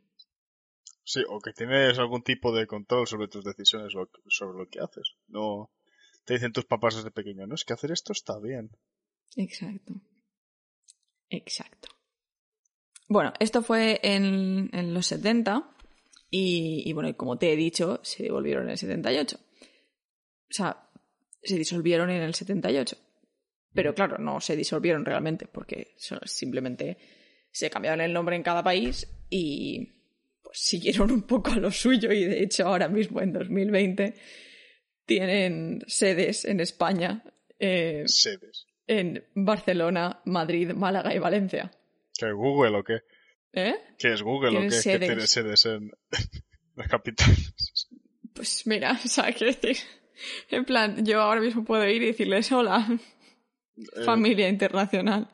[1.04, 3.92] Sí, o que tienes algún tipo de control sobre tus decisiones,
[4.28, 5.16] sobre lo que haces.
[5.28, 5.70] No
[6.24, 8.70] te dicen tus papás desde pequeño, no es que hacer esto está bien.
[9.36, 9.94] Exacto.
[11.28, 11.88] Exacto.
[13.08, 15.73] Bueno, esto fue en, en los 70
[16.36, 19.36] y, y bueno, como te he dicho, se devolvieron en el 78.
[19.36, 20.88] O sea,
[21.42, 22.96] se disolvieron en el 78.
[23.72, 25.94] Pero claro, no se disolvieron realmente porque
[26.24, 26.96] simplemente
[27.52, 29.92] se cambiaron el nombre en cada país y
[30.42, 34.14] pues siguieron un poco a lo suyo y de hecho ahora mismo en 2020
[35.06, 37.22] tienen sedes en España.
[37.58, 38.66] eh, Sedes.
[38.86, 41.70] en Barcelona, Madrid, Málaga y Valencia.
[42.18, 42.98] ¿Qué Google o qué?
[43.54, 43.76] ¿Eh?
[43.98, 44.68] ¿Qué es Google o qué?
[44.68, 45.08] Que sedes.
[45.08, 45.90] tiene sedes en
[46.76, 47.88] las capitales.
[48.34, 49.76] Pues mira, o sea, quiero decir,
[50.50, 52.86] en plan, yo ahora mismo puedo ir y decirles hola,
[53.76, 55.30] Eh, familia internacional.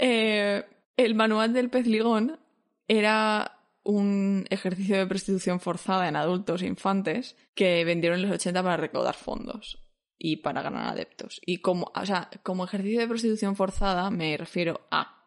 [0.00, 0.64] Eh,
[0.96, 2.40] el manual del pez ligón
[2.88, 8.62] era un ejercicio de prostitución forzada en adultos e infantes que vendieron en los 80
[8.62, 9.82] para recaudar fondos
[10.18, 11.40] y para ganar adeptos.
[11.44, 15.21] Y como, o sea, como ejercicio de prostitución forzada me refiero a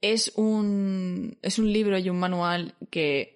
[0.00, 3.34] es un es un libro y un manual que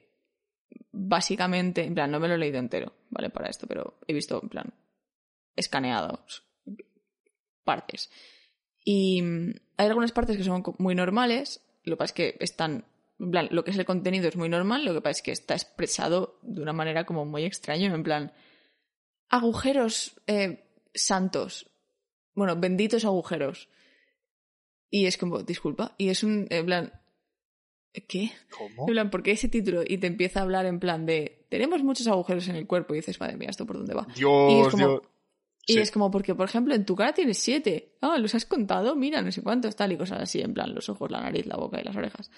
[0.93, 3.31] básicamente, en plan, no me lo he leído entero, ¿vale?
[3.31, 4.75] Para esto, pero he visto, en plan,
[5.55, 6.45] escaneados
[7.65, 8.11] partes.
[8.85, 9.23] Y
[9.77, 12.85] hay algunas partes que son muy normales, lo que pasa es que están,
[13.19, 15.33] en plan, lo que es el contenido es muy normal, lo que pasa es que
[15.33, 18.33] está expresado de una manera como muy extraña, en plan,
[19.29, 21.71] agujeros eh, santos,
[22.35, 23.69] bueno, benditos agujeros.
[24.91, 26.93] Y es como, disculpa, y es un, en plan,
[28.09, 28.31] ¿qué?
[28.57, 28.83] ¿Cómo?
[28.89, 29.83] En plan, ¿por qué ese título?
[29.87, 32.99] Y te empieza a hablar en plan de, tenemos muchos agujeros en el cuerpo y
[32.99, 34.07] dices, madre mía, ¿esto por dónde va?
[34.15, 35.03] Dios, y es como- Dios.
[35.67, 35.81] Y Sí.
[35.81, 37.93] es como, porque, por ejemplo, en tu cara tienes siete.
[38.01, 38.97] Ah, ¿los has contado?
[38.97, 41.57] Mira, no sé cuántos, tal y cosas así, en plan, los ojos, la nariz, la
[41.57, 42.31] boca y las orejas.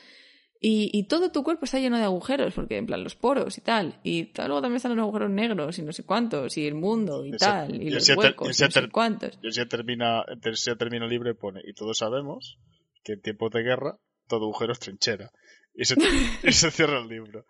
[0.62, 3.62] Y, y todo tu cuerpo está lleno de agujeros, porque, en plan, los poros y
[3.62, 3.99] tal.
[4.03, 7.25] Y tal, luego también están los agujeros negros y no sé cuántos, y el mundo
[7.25, 9.38] y, tal, y, y los ter- huecos y no sé cuántos.
[9.42, 10.23] Y termina,
[10.66, 12.59] ya termina y pone, y todos sabemos
[13.03, 15.31] que en tiempos de guerra todo agujero es trinchera.
[15.75, 15.94] Y se,
[16.42, 17.46] y se cierra el libro.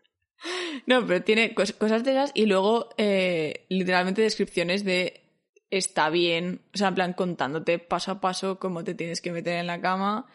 [0.86, 5.24] No, pero tiene cos- cosas de esas y luego eh, literalmente descripciones de
[5.68, 9.54] está bien, o sea, en plan contándote paso a paso cómo te tienes que meter
[9.58, 10.26] en la cama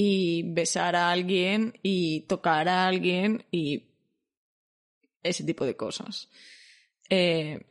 [0.00, 3.88] y besar a alguien y tocar a alguien y
[5.24, 6.28] ese tipo de cosas.
[7.10, 7.66] Eh,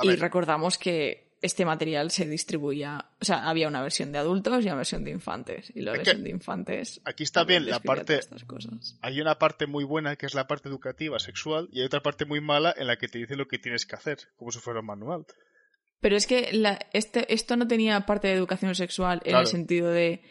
[0.00, 4.68] y recordamos que este material se distribuía, o sea, había una versión de adultos y
[4.68, 5.72] una versión de infantes.
[5.74, 7.00] Y la Es versión de infantes.
[7.04, 8.14] Aquí está bien la parte.
[8.18, 8.96] estas cosas.
[9.02, 12.26] Hay una parte muy buena que es la parte educativa, sexual, y hay otra parte
[12.26, 14.80] muy mala en la que te dice lo que tienes que hacer, como si fuera
[14.80, 15.26] un manual.
[16.00, 19.40] Pero es que la- este, esto no tenía parte de educación sexual en Claro.
[19.40, 20.22] el sentido de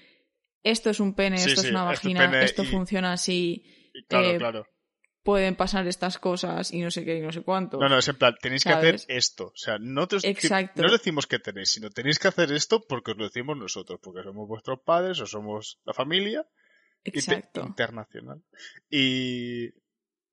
[0.63, 4.03] esto es un pene, Sí, esto sí, es una vagina, esto y- funciona así, Y
[4.05, 4.67] claro, Eh, claro.
[5.23, 7.77] pueden pasar estas cosas y no sé qué y no sé cuánto.
[7.79, 9.47] No, no, es en plan, tenéis que hacer esto.
[9.47, 10.81] O sea, no, te os- Exacto.
[10.81, 13.99] no os decimos que tenéis, sino tenéis que hacer esto porque os lo decimos nosotros,
[14.01, 16.47] porque somos vuestros padres o somos la familia
[17.03, 17.61] Exacto.
[17.65, 18.43] internacional.
[18.89, 19.69] Y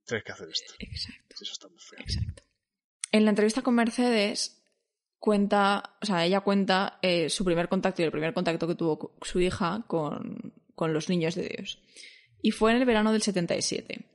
[0.04, 0.74] tenéis que hacer esto.
[0.78, 1.36] Exacto.
[1.40, 1.98] Eso está muy feo.
[2.00, 2.42] Exacto.
[3.12, 4.55] En la entrevista con Mercedes
[5.26, 9.16] cuenta, o sea, ella cuenta eh, su primer contacto y el primer contacto que tuvo
[9.22, 11.80] su hija con, con los niños de Dios.
[12.40, 14.06] Y fue en el verano del 77.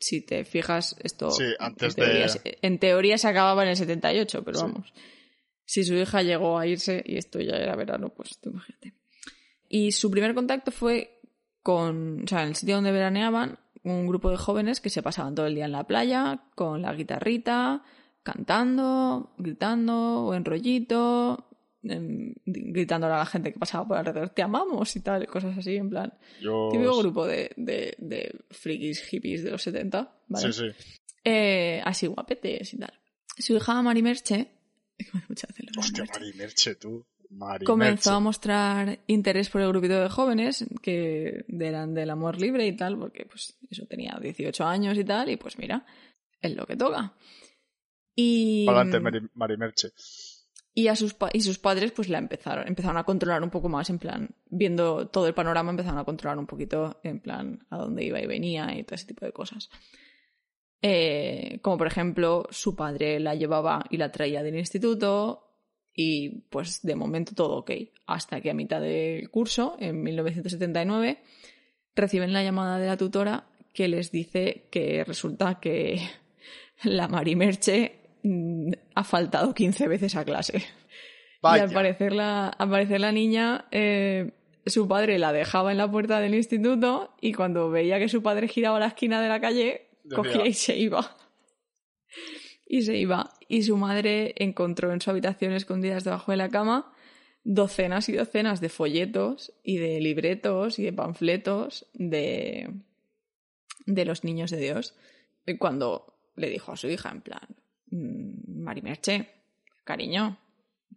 [0.00, 3.76] Si te fijas, esto Sí, antes en, teoría, de- en teoría se acababa en el
[3.76, 4.64] 78, pero Sí.
[4.64, 4.92] vamos.
[5.66, 8.94] Si su hija llegó a irse y esto ya era verano, pues tú imagínate.
[9.68, 11.20] Y su primer contacto fue
[11.62, 15.34] con, o sea, en el sitio donde veraneaban, un grupo de jóvenes que se pasaban
[15.34, 17.82] todo el día en la playa con la guitarrita,
[18.26, 21.48] cantando, gritando, o en rollito,
[21.84, 25.76] em, gritándole a la gente que pasaba por alrededor, te amamos y tal, cosas así,
[25.76, 26.12] en plan.
[26.40, 26.68] Yo...
[26.72, 30.52] Típico grupo de, de, de frikis hippies de los 70, ¿vale?
[30.52, 30.94] Sí, sí.
[31.22, 32.92] Eh, así guapetes y tal.
[33.38, 34.36] Su hija Mari Merche,
[35.12, 37.06] me hace mucha gracia lo de Mari Hostia, Mari Merche, tú.
[37.30, 38.24] Mari comenzó a Merche.
[38.24, 43.24] mostrar interés por el grupito de jóvenes que eran del amor libre y tal, porque
[43.26, 45.84] pues eso tenía 18 años y tal, y pues mira,
[46.40, 47.14] es lo que toca.
[48.16, 48.98] Y, Adelante,
[49.34, 49.90] Mari, Merche.
[50.74, 53.68] y, a sus pa- y sus padres pues la empezaron, empezaron a controlar un poco
[53.68, 57.76] más, en plan, viendo todo el panorama, empezaron a controlar un poquito, en plan, a
[57.76, 59.68] dónde iba y venía y todo ese tipo de cosas.
[60.82, 65.42] Eh, como por ejemplo, su padre la llevaba y la traía del instituto
[65.94, 67.70] y pues de momento todo ok.
[68.06, 71.18] Hasta que a mitad del curso, en 1979,
[71.94, 76.00] reciben la llamada de la tutora que les dice que resulta que
[76.84, 80.62] la Marimerche mm, ha faltado 15 veces a clase.
[81.42, 81.64] Vaya.
[81.64, 84.32] Y al parecer la, al parecer la niña, eh,
[84.66, 88.48] su padre la dejaba en la puerta del instituto y cuando veía que su padre
[88.48, 91.16] giraba a la esquina de la calle, cogía y se iba.
[92.66, 93.32] Y se iba.
[93.48, 96.92] Y su madre encontró en su habitación escondidas debajo de la cama
[97.48, 102.68] docenas y docenas de folletos y de libretos y de panfletos de,
[103.86, 104.96] de los niños de Dios.
[105.46, 109.28] Y cuando le dijo a su hija, en plan, "Mm, Marimerche,
[109.84, 110.38] cariño,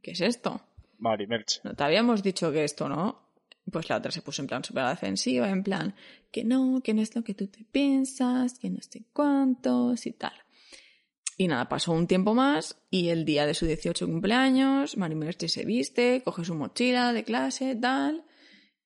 [0.02, 0.62] ¿qué es esto?
[0.98, 1.62] Mari Merche.
[1.64, 3.28] No te habíamos dicho que esto no.
[3.72, 5.94] Pues la otra se puso en plan súper defensiva, en plan,
[6.32, 10.14] que no, que no es lo que tú te piensas, que no sé cuántos y
[10.14, 10.34] tal.
[11.38, 15.66] Y nada, pasó un tiempo más y el día de su 18 cumpleaños, Marimerche se
[15.66, 18.26] viste, coge su mochila de clase, tal,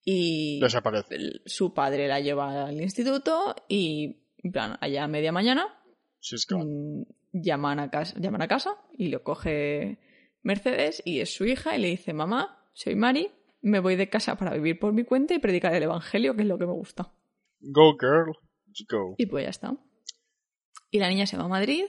[0.03, 1.15] y Desaparece.
[1.15, 5.65] el- su padre la lleva al instituto y, en plan, allá a media mañana,
[6.19, 6.55] Sí, es que.
[7.33, 9.99] Llaman a, casa, llaman a casa y lo coge
[10.41, 14.37] Mercedes y es su hija y le dice, mamá, soy Mari, me voy de casa
[14.37, 17.11] para vivir por mi cuenta y predicar el Evangelio, que es lo que me gusta.
[17.59, 18.33] Go, girl.
[18.89, 19.15] Go.
[19.17, 19.75] Y pues ya está.
[20.91, 21.85] Y la niña se va a Madrid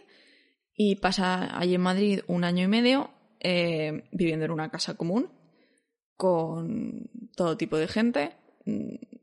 [0.74, 5.30] y pasa allí en Madrid un año y medio eh, viviendo en una casa común
[6.16, 8.32] con todo tipo de gente,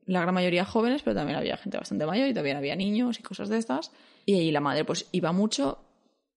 [0.05, 3.23] la gran mayoría jóvenes, pero también había gente bastante mayor y también había niños y
[3.23, 3.91] cosas de estas.
[4.25, 5.79] Y ahí la madre pues iba mucho,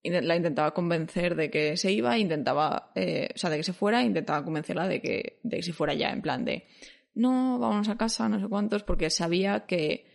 [0.04, 4.02] la intentaba convencer de que se iba, intentaba, eh, o sea, de que se fuera,
[4.02, 6.66] intentaba convencerla de que, de que se fuera ya, en plan de,
[7.14, 10.06] no, vámonos a casa, no sé cuántos, porque sabía que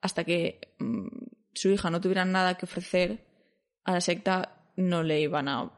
[0.00, 1.06] hasta que mm,
[1.54, 3.24] su hija no tuviera nada que ofrecer
[3.84, 5.72] a la secta, no le iban a,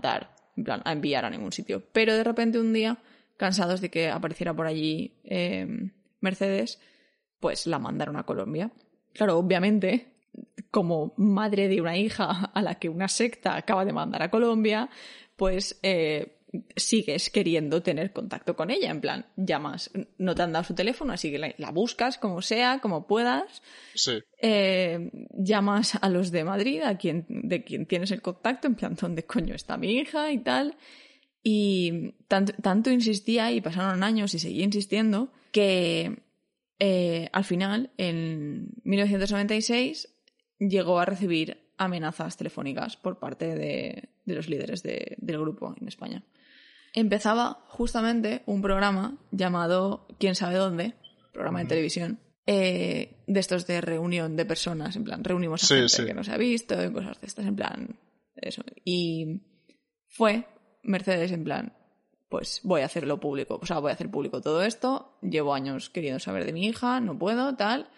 [0.00, 1.82] dar, en plan, a enviar a ningún sitio.
[1.92, 2.98] Pero de repente un día,
[3.36, 5.66] cansados de que apareciera por allí eh,
[6.20, 6.80] Mercedes,
[7.40, 8.72] pues la mandaron a Colombia.
[9.12, 10.13] Claro, obviamente,
[10.70, 14.90] como madre de una hija a la que una secta acaba de mandar a Colombia,
[15.36, 16.38] pues eh,
[16.76, 18.90] sigues queriendo tener contacto con ella.
[18.90, 22.42] En plan, llamas, no te han dado su teléfono, así que la, la buscas como
[22.42, 23.62] sea, como puedas.
[23.94, 24.18] Sí.
[24.40, 28.96] Eh, llamas a los de Madrid, a quien, de quien tienes el contacto, en plan,
[29.00, 30.32] ¿dónde coño está mi hija?
[30.32, 30.76] y tal.
[31.42, 36.22] Y tanto, tanto insistía y pasaron años y seguía insistiendo que
[36.78, 40.13] eh, al final, en 1996,
[40.68, 45.88] llegó a recibir amenazas telefónicas por parte de, de los líderes de- del grupo en
[45.88, 46.22] España.
[46.92, 50.94] Empezaba justamente un programa llamado ¿Quién sabe dónde?
[51.32, 52.20] Programa de televisión.
[52.46, 56.04] eh, de estos de reunión de personas, en plan, reunimos a Sí, gente sí.
[56.04, 57.98] que no se ha visto y cosas de estas, en plan,
[58.36, 58.62] eso.
[58.84, 59.40] Y
[60.08, 60.44] fue
[60.82, 61.72] Mercedes en plan,
[62.28, 65.88] pues voy a hacerlo público, o sea, voy a hacer público todo esto, llevo años
[65.88, 67.88] queriendo saber de mi hija, no puedo, tal.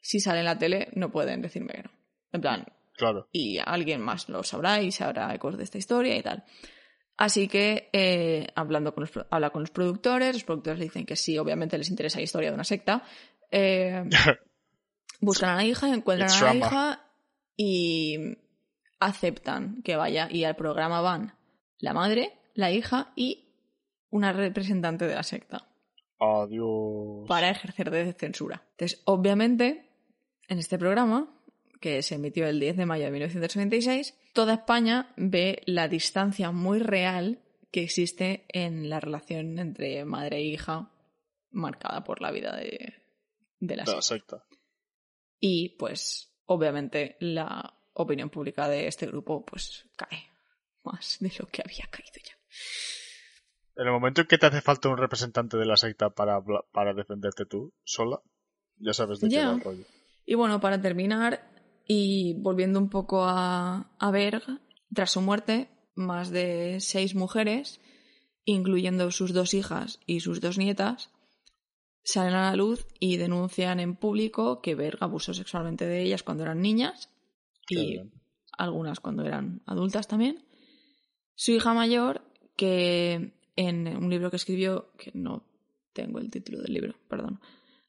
[0.00, 1.90] Si sale en la tele, no pueden decirme que no.
[2.32, 2.66] En plan,
[2.96, 3.28] Claro.
[3.32, 6.44] y alguien más lo sabrá y sabrá ecos de esta historia y tal.
[7.16, 11.16] Así que, eh, hablando con los, habla con los productores, los productores le dicen que
[11.16, 13.02] sí, obviamente les interesa la historia de una secta.
[13.50, 14.04] Eh,
[15.20, 16.66] buscan a la hija, encuentran It's a la drama.
[16.66, 17.04] hija
[17.56, 18.16] y
[19.00, 20.28] aceptan que vaya.
[20.30, 21.34] Y al programa van
[21.78, 23.44] la madre, la hija y
[24.10, 25.68] una representante de la secta
[26.18, 27.26] Adiós.
[27.28, 28.62] para ejercer de censura.
[28.72, 29.90] Entonces, obviamente,
[30.48, 31.34] en este programa,
[31.80, 36.78] que se emitió el 10 de mayo de 1996, toda España ve la distancia muy
[36.78, 40.90] real que existe en la relación entre madre e hija,
[41.50, 42.94] marcada por la vida de,
[43.60, 44.44] de la secta.
[45.40, 50.30] Y, pues, obviamente, la opinión pública de este grupo, pues, cae
[50.84, 52.36] más de lo que había caído ya.
[53.76, 56.40] En el momento en que te hace falta un representante de la secta para,
[56.72, 58.20] para defenderte tú, sola,
[58.76, 59.84] ya sabes de qué va el rollo.
[60.24, 61.48] Y bueno, para terminar,
[61.88, 64.44] y volviendo un poco a, a Berg,
[64.94, 67.80] tras su muerte, más de seis mujeres,
[68.44, 71.10] incluyendo sus dos hijas y sus dos nietas,
[72.04, 76.44] salen a la luz y denuncian en público que Berg abusó sexualmente de ellas cuando
[76.44, 77.10] eran niñas
[77.68, 77.98] y
[78.56, 80.44] algunas cuando eran adultas también.
[81.34, 82.22] Su hija mayor,
[82.56, 85.44] que en un libro que escribió, que no
[85.92, 87.40] tengo el título del libro, perdón,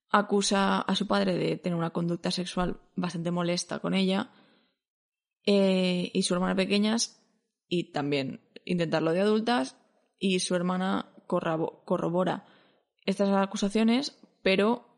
[0.10, 4.32] acusa a su padre de tener una conducta sexual bastante molesta con ella
[5.46, 7.22] eh, y su hermana pequeñas
[7.68, 9.78] y también intentarlo de adultas
[10.18, 12.46] y su hermana corrobora
[13.06, 14.90] estas acusaciones pero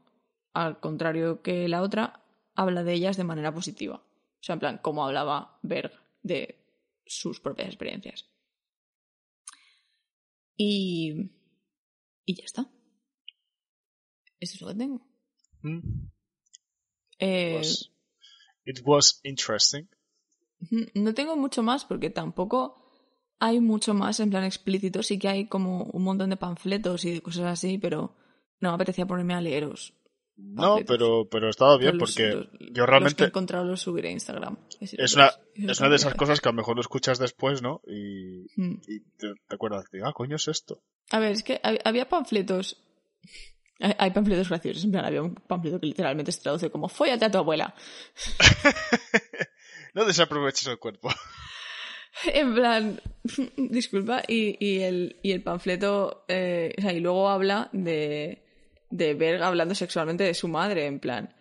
[0.53, 2.23] al contrario que la otra
[2.55, 3.95] habla de ellas de manera positiva.
[3.95, 5.91] O sea en plan como hablaba Berg
[6.21, 6.65] de
[7.05, 8.29] sus propias experiencias.
[10.55, 11.31] Y
[12.25, 12.71] y ya está
[14.41, 15.07] eso es lo que tengo
[15.63, 15.79] Mm.
[17.19, 17.91] Eh, Was-
[18.65, 19.87] it was interesting.
[20.95, 22.91] No tengo mucho más porque tampoco
[23.39, 25.01] hay mucho más en plan explícito.
[25.03, 28.15] Sí que hay como un montón de panfletos y de cosas así, pero
[28.59, 29.93] no me apetecía ponerme a leeros.
[30.35, 33.81] No, pero, pero estaba bien los- porque los- yo Los que he realmente encontrado los
[33.81, 34.57] subiré a Instagram.
[34.79, 37.81] es una, es una de esas cosas que a lo mejor lo escuchas después, ¿no?
[37.85, 38.81] Y, Mm.
[38.87, 40.81] y te, te acuerdas de, ah, coño, es esto.
[41.11, 42.81] A ver, es que hab- había panfletos.
[43.81, 44.83] Hay hay panfletos graciosos.
[44.83, 47.73] En plan, había un panfleto que literalmente se traduce como Fóllate a tu abuela.
[49.93, 51.09] No desaproveches el cuerpo.
[52.25, 53.01] En plan,
[53.57, 58.43] disculpa, y, y, el, y el panfleto, eh, o sea, y luego habla de,
[58.89, 61.33] de Berg hablando sexualmente de su madre, en plan.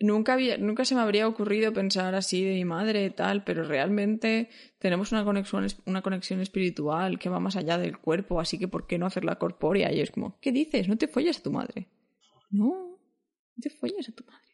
[0.00, 3.64] Nunca, había, nunca se me habría ocurrido pensar así de mi madre y tal, pero
[3.64, 8.68] realmente tenemos una conexión, una conexión espiritual que va más allá del cuerpo, así que
[8.68, 9.90] ¿por qué no hacerla corpórea?
[9.92, 10.88] Y es como, ¿qué dices?
[10.88, 11.88] No te folles a tu madre.
[12.50, 14.46] No, no te folles a tu madre.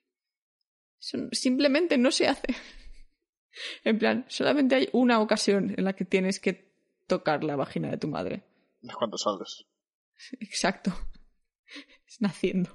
[1.00, 2.46] Eso simplemente no se hace.
[3.84, 6.72] En plan, solamente hay una ocasión en la que tienes que
[7.06, 8.44] tocar la vagina de tu madre.
[8.82, 9.66] Es cuando sales.
[10.40, 10.92] Exacto.
[12.06, 12.70] Es naciendo.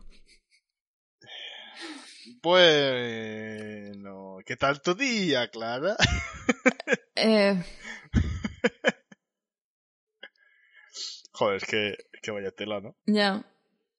[2.41, 5.95] Bueno, ¿qué tal tu día, Clara?
[7.19, 7.59] Eh,
[11.33, 12.95] Joder, es que, es que vaya tela, ¿no?
[13.05, 13.45] ya.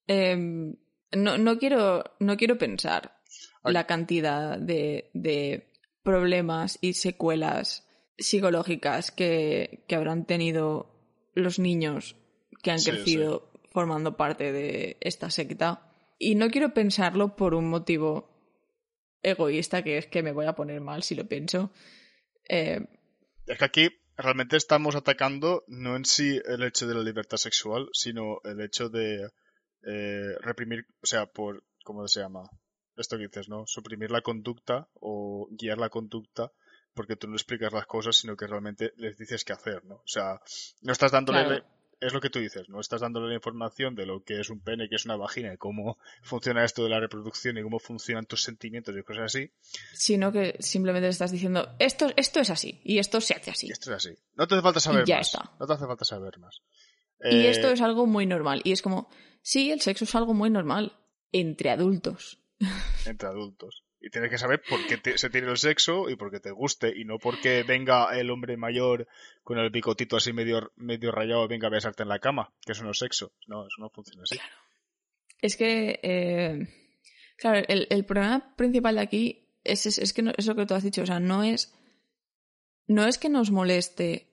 [0.06, 0.76] Em,
[1.12, 3.20] no, no, quiero, no quiero pensar
[3.62, 3.74] Ay.
[3.74, 5.70] la cantidad de, de
[6.02, 10.94] problemas y secuelas psicológicas que, que habrán tenido
[11.34, 12.16] los niños
[12.62, 15.87] que han Sí, crecido formando parte de esta secta.
[16.18, 18.28] Y no quiero pensarlo por un motivo
[19.22, 21.72] egoísta, que es que me voy a poner mal si lo pienso.
[22.48, 22.80] Eh,
[23.46, 27.88] Es que aquí realmente estamos atacando no en sí el hecho de la libertad sexual,
[27.92, 29.28] sino el hecho de
[29.86, 32.42] eh, reprimir, o sea, por, ¿cómo se llama?
[32.96, 33.64] Esto que dices, ¿no?
[33.66, 36.50] Suprimir la conducta o guiar la conducta
[36.94, 39.96] porque tú no explicas las cosas, sino que realmente les dices qué hacer, ¿no?
[39.96, 40.40] O sea,
[40.82, 41.44] no estás dándole...
[41.44, 41.77] Claro.
[42.00, 44.60] Es lo que tú dices, no estás dándole la información de lo que es un
[44.60, 48.24] pene, que es una vagina, y cómo funciona esto de la reproducción y cómo funcionan
[48.24, 49.50] tus sentimientos y cosas así.
[49.92, 53.66] sino que simplemente le estás diciendo, esto, esto es así, y esto se hace así.
[53.66, 54.16] Y esto es así.
[54.36, 55.26] No te hace falta saber ya más.
[55.26, 55.50] está.
[55.58, 56.62] No te hace falta saber más.
[57.20, 58.60] Y Eh, esto es algo muy normal.
[58.62, 59.10] Y es como,
[59.42, 60.96] sí, el sexo es algo muy normal.
[61.32, 62.38] Entre adultos.
[63.06, 63.84] entre adultos.
[64.00, 66.50] Y tienes que saber por qué te- se tiene el sexo y por qué te
[66.52, 69.08] guste, y no porque venga el hombre mayor
[69.42, 72.84] con el picotito así medio, medio rayado venga a besarte en la cama, que eso
[72.84, 73.32] no es sexo.
[73.48, 74.38] No, eso no funciona así.
[75.40, 76.68] Es que, eh,
[77.36, 80.66] claro, el, el problema principal de aquí es, es, es que no- es lo que
[80.66, 81.02] tú has dicho.
[81.02, 81.74] O sea, no es,
[82.86, 84.26] no es que nos moleste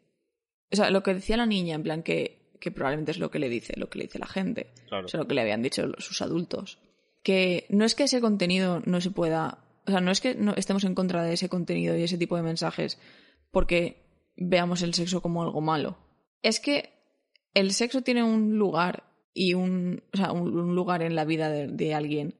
[0.71, 3.39] O sea, lo que decía la niña, en plan que, que probablemente es lo que
[3.39, 4.73] le dice, lo que le dice la gente.
[4.87, 5.05] Claro.
[5.05, 6.79] O sea, lo que le habían dicho los- sus adultos.
[7.25, 9.57] Que no es que ese contenido no se pueda.
[9.87, 12.37] O sea, no es que no estemos en contra de ese contenido y ese tipo
[12.37, 12.99] de mensajes
[13.51, 14.03] porque
[14.37, 15.97] veamos el sexo como algo malo.
[16.43, 16.93] Es que
[17.53, 19.03] el sexo tiene un lugar
[19.33, 22.35] y un, o sea, un, lugar en la vida de, de alguien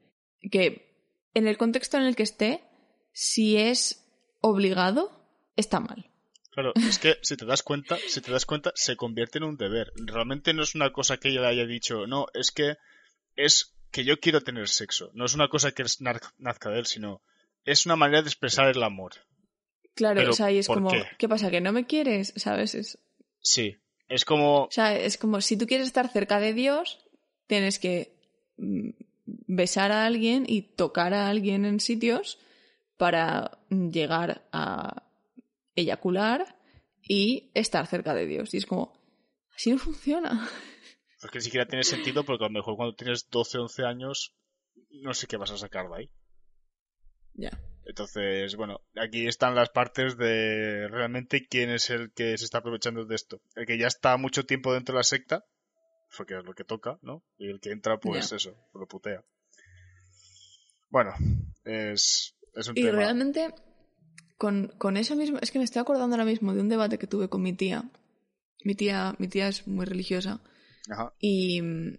[0.51, 0.85] que
[1.33, 2.61] en el contexto en el que esté,
[3.11, 4.05] si es
[4.41, 5.11] obligado,
[5.55, 6.09] está mal.
[6.51, 9.57] Claro, es que si te das cuenta, si te das cuenta, se convierte en un
[9.57, 9.91] deber.
[9.95, 12.77] Realmente no es una cosa que ella haya dicho, no, es que
[13.35, 15.09] es que yo quiero tener sexo.
[15.13, 15.85] No es una cosa que
[16.37, 17.21] nazca de él, sino
[17.63, 19.13] es una manera de expresar el amor.
[19.93, 21.03] Claro, Pero, o sea, y es ¿por como, qué?
[21.17, 21.29] qué?
[21.29, 21.49] pasa?
[21.49, 22.33] ¿Que no me quieres?
[22.35, 22.75] ¿Sabes?
[22.75, 22.99] Es,
[23.39, 23.77] Sí,
[24.09, 27.07] es como O sea, es como si tú quieres estar cerca de Dios,
[27.47, 28.17] tienes que
[28.57, 28.89] mm,
[29.47, 32.37] besar a alguien y tocar a alguien en sitios
[32.97, 35.03] para llegar a
[35.73, 36.57] eyacular
[37.01, 38.53] y estar cerca de Dios.
[38.53, 38.91] Y es como,
[39.55, 40.49] así no funciona.
[41.25, 44.35] Es que ni siquiera tiene sentido porque a lo mejor cuando tienes 12, 11 años
[45.01, 46.11] no sé qué vas a sacar de ahí.
[47.33, 47.51] Ya.
[47.85, 53.05] Entonces, bueno, aquí están las partes de realmente quién es el que se está aprovechando
[53.05, 53.41] de esto.
[53.55, 55.45] El que ya está mucho tiempo dentro de la secta,
[56.17, 57.23] porque es lo que toca, ¿no?
[57.37, 59.23] Y el que entra, pues eso, lo putea.
[60.89, 61.11] Bueno,
[61.63, 62.97] es, es un Y tema.
[62.97, 63.53] realmente,
[64.37, 67.07] con, con eso mismo, es que me estoy acordando ahora mismo de un debate que
[67.07, 67.83] tuve con mi tía.
[68.63, 70.41] Mi tía, mi tía es muy religiosa
[70.89, 71.13] Ajá.
[71.19, 71.97] y mm,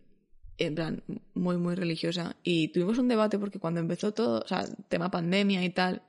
[0.58, 1.02] en plan
[1.34, 5.62] muy muy religiosa y tuvimos un debate porque cuando empezó todo o sea tema pandemia
[5.64, 6.02] y tal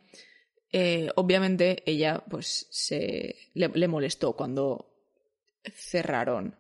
[0.72, 4.94] eh, obviamente ella pues se le, le molestó cuando
[5.74, 6.56] cerraron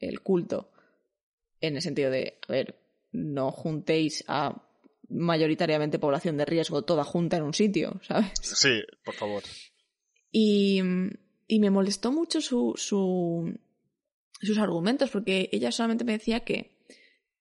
[0.00, 0.70] el culto
[1.60, 2.78] en el sentido de a ver
[3.12, 4.62] no juntéis a
[5.08, 9.42] mayoritariamente población de riesgo toda junta en un sitio sabes Sí, por favor.
[10.32, 10.80] y,
[11.48, 13.54] y me molestó mucho su, su-
[14.40, 16.76] sus argumentos, porque ella solamente me decía que,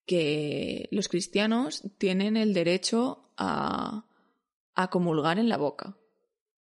[0.05, 4.05] que los cristianos tienen el derecho a,
[4.75, 5.97] a comulgar en la boca.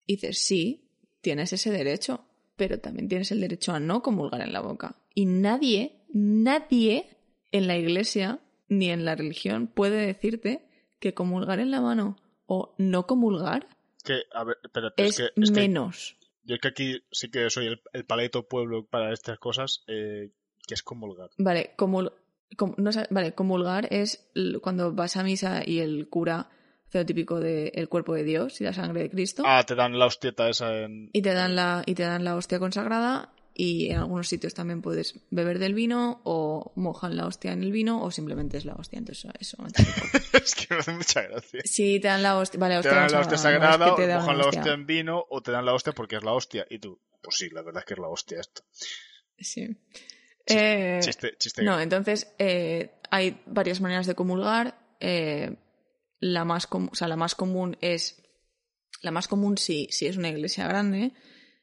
[0.06, 0.90] Y dices, sí,
[1.22, 2.26] tienes ese derecho,
[2.56, 4.96] pero también tienes el derecho a no comulgar en la boca.
[5.14, 7.18] Y nadie, nadie
[7.52, 10.68] en la iglesia ni en la religión puede decirte
[11.00, 13.68] que comulgar en la mano o no comulgar
[14.04, 16.18] Que, a ver, espérate, es, es, que, es que menos.
[16.44, 20.32] Yo es que aquí sí que soy el, el paleto pueblo para estas cosas, eh,
[20.68, 21.30] que es comulgar.
[21.38, 22.14] Vale, comul-
[22.58, 24.30] com- no vale, comulgar es
[24.62, 26.50] cuando vas a misa y el cura
[26.88, 29.98] hace lo típico del cuerpo de Dios y la sangre de Cristo Ah, te dan
[30.00, 31.10] la hostieta esa en...
[31.14, 33.32] y te dan la y te dan la hostia consagrada
[33.62, 37.74] y en algunos sitios también puedes beber del vino o mojan la hostia en el
[37.74, 39.58] vino o simplemente es la hostia, entonces eso.
[39.58, 39.84] solamente
[40.38, 41.62] es que me hace mucha gracia.
[41.66, 44.14] Si te dan la hostia, vale, Te dan la hostia no, sagrada, es que te
[44.16, 46.66] mojan la hostia en vino, o te dan la hostia porque es la hostia.
[46.70, 48.62] Y tú, pues sí, la verdad es que es la hostia esto.
[49.38, 49.68] Sí.
[50.46, 51.62] Eh, Chiste, chiste.
[51.62, 54.80] No, entonces eh, hay varias maneras de comulgar.
[55.02, 55.56] eh,
[56.22, 58.22] la, más com- o sea, la más común es.
[59.02, 61.12] La más común, si, si es una iglesia grande,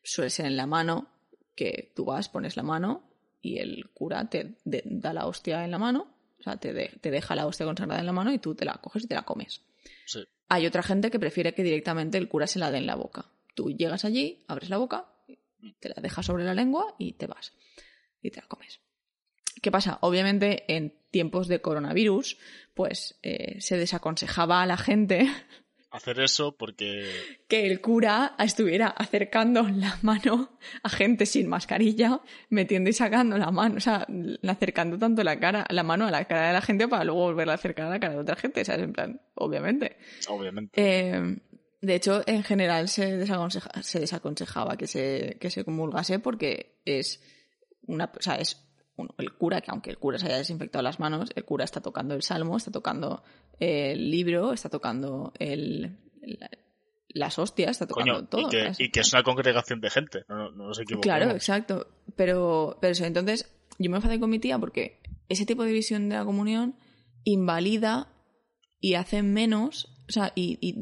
[0.03, 1.09] suele ser en la mano,
[1.57, 5.71] que tú vas, pones la mano y el cura te de- da la hostia en
[5.73, 8.39] la mano, o sea, te, de- te deja la hostia consagrada en la mano y
[8.39, 9.63] tú te la coges y te la comes.
[10.05, 10.21] Sí.
[10.49, 13.27] Hay otra gente que prefiere que directamente el cura se la dé en la boca.
[13.55, 15.09] Tú llegas allí, abres la boca,
[15.81, 17.53] te la dejas sobre la lengua y te vas.
[18.23, 18.81] Y te la comes.
[19.63, 19.99] ¿Qué pasa?
[20.03, 22.37] Obviamente en tiempos de coronavirus,
[22.75, 25.27] pues eh, se desaconsejaba a la gente
[25.97, 27.11] Hacer eso porque...
[27.49, 32.21] que el cura estuviera acercando la mano a gente sin mascarilla,
[32.51, 34.07] metiendo y sacando la mano, o sea,
[34.47, 37.53] acercando tanto la cara, la mano a la cara de la gente para luego volverla
[37.53, 38.83] a acercar a la cara de otra gente, ¿sabes?
[38.83, 39.97] En plan, obviamente.
[40.29, 40.73] Obviamente.
[40.75, 41.39] Eh,
[41.81, 47.23] de hecho, en general se, desaconseja- se desaconsejaba que se, que se comulgase porque es
[47.87, 48.66] una, o sea, es
[49.19, 52.15] el cura, que aunque el cura se haya desinfectado las manos, el cura está tocando
[52.15, 53.23] el salmo, está tocando
[53.61, 56.51] el libro, está tocando el, la-
[57.09, 58.41] las hostias, está tocando Coño, todo.
[58.49, 58.81] y, que, ¿sabes?
[58.81, 60.25] y que es una congregación de gente.
[60.29, 61.03] No, no, no nos equivoquemos.
[61.19, 61.87] Claro, exacto.
[62.15, 66.09] Pero, pero eso, entonces yo me enfadé con mi tía porque ese tipo de visión
[66.09, 66.77] de la comunión
[67.25, 68.13] invalida
[68.81, 70.75] y hace menos, o sea, y,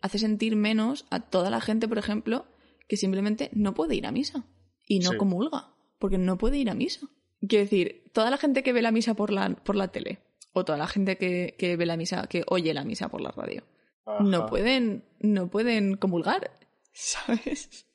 [0.00, 2.46] hace sentir menos a toda la gente, por ejemplo,
[2.88, 4.44] que simplemente no puede ir a misa
[4.86, 5.16] y no Sí.
[5.16, 7.08] comulga, porque no puede ir a misa.
[7.48, 10.20] Quiero decir, toda la gente que ve la misa por la, por la tele,
[10.52, 13.30] o toda la gente que, que ve la misa, que oye la misa por la
[13.30, 13.64] radio,
[14.06, 14.22] Ajá.
[14.22, 16.50] no pueden, no pueden comulgar,
[16.92, 17.86] ¿sabes?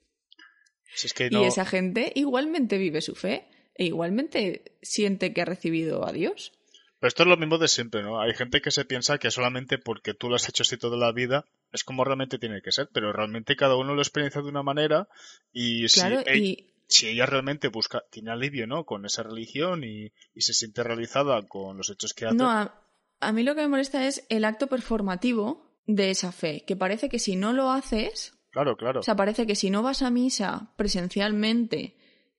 [0.96, 1.42] Si es que no...
[1.42, 6.52] Y esa gente igualmente vive su fe e igualmente siente que ha recibido a Dios.
[7.00, 8.20] Pero esto es lo mismo de siempre, ¿no?
[8.20, 11.14] Hay gente que se piensa que solamente porque tú lo has hecho así toda la
[11.14, 14.64] vida es como realmente tiene que ser, pero realmente cada uno lo experiencia de una
[14.64, 15.08] manera
[15.52, 18.86] y si Claro, ey, y, si ella realmente busca, tiene alivio, ¿no?
[18.86, 22.36] Con esa religión y, y se siente realizada con los hechos que hace.
[22.36, 22.84] No, a,
[23.20, 27.10] a mí lo que me molesta es el acto performativo de esa fe, que parece
[27.10, 29.00] que si no lo haces, Claro, claro.
[29.00, 31.96] o sea, parece que si no vas a misa presencialmente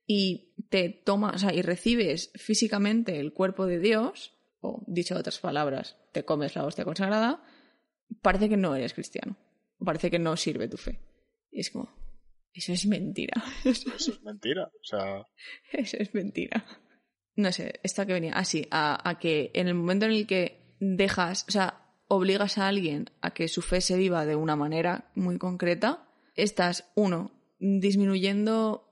[0.07, 5.20] y te tomas, o sea, y recibes físicamente el cuerpo de Dios, o dicho de
[5.20, 7.42] otras palabras, te comes la hostia consagrada,
[8.22, 9.36] parece que no eres cristiano.
[9.84, 11.01] Parece que no sirve tu fe.
[11.51, 11.90] Y es como,
[12.53, 13.42] eso es mentira.
[13.64, 14.64] Eso es mentira.
[14.64, 15.22] O sea,
[15.72, 16.64] Eso es mentira.
[17.36, 20.76] No sé, esta que venía así, a, a que en el momento en el que
[20.80, 25.11] dejas, o sea, obligas a alguien a que su fe se viva de una manera
[25.14, 27.30] muy concreta, estás, uno,
[27.61, 28.90] disminuyendo,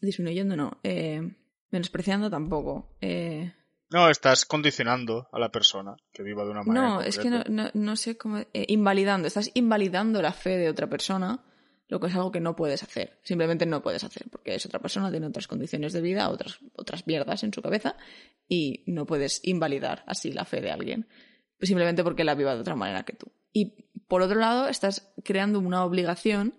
[0.00, 1.22] disminuyendo no, eh,
[1.70, 2.96] menospreciando tampoco.
[3.00, 3.54] eh,
[3.90, 6.88] no, estás condicionando a la persona que viva de una manera.
[6.88, 8.36] no, es que no, no, no sé cómo.
[8.38, 11.42] eh, invalidando, estás invalidando la fe de otra persona,
[11.88, 13.18] lo que es algo que no puedes hacer.
[13.22, 17.06] Simplemente no puedes hacer, porque es otra persona, tiene otras condiciones de vida, otras, otras
[17.06, 17.96] mierdas en su cabeza,
[18.46, 21.08] y no puedes invalidar así la fe de alguien,
[21.60, 23.32] simplemente porque la viva de otra manera que tú.
[23.52, 26.54] Y por otro lado, estás creando una obligación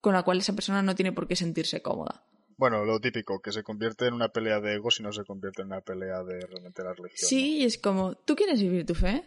[0.00, 2.26] con la cual esa persona no tiene por qué sentirse cómoda.
[2.56, 5.62] Bueno, lo típico, que se convierte en una pelea de egos y no se convierte
[5.62, 7.16] en una pelea de realmente la religión.
[7.28, 9.24] Sí, y es como, ¿tú quieres vivir tu fe?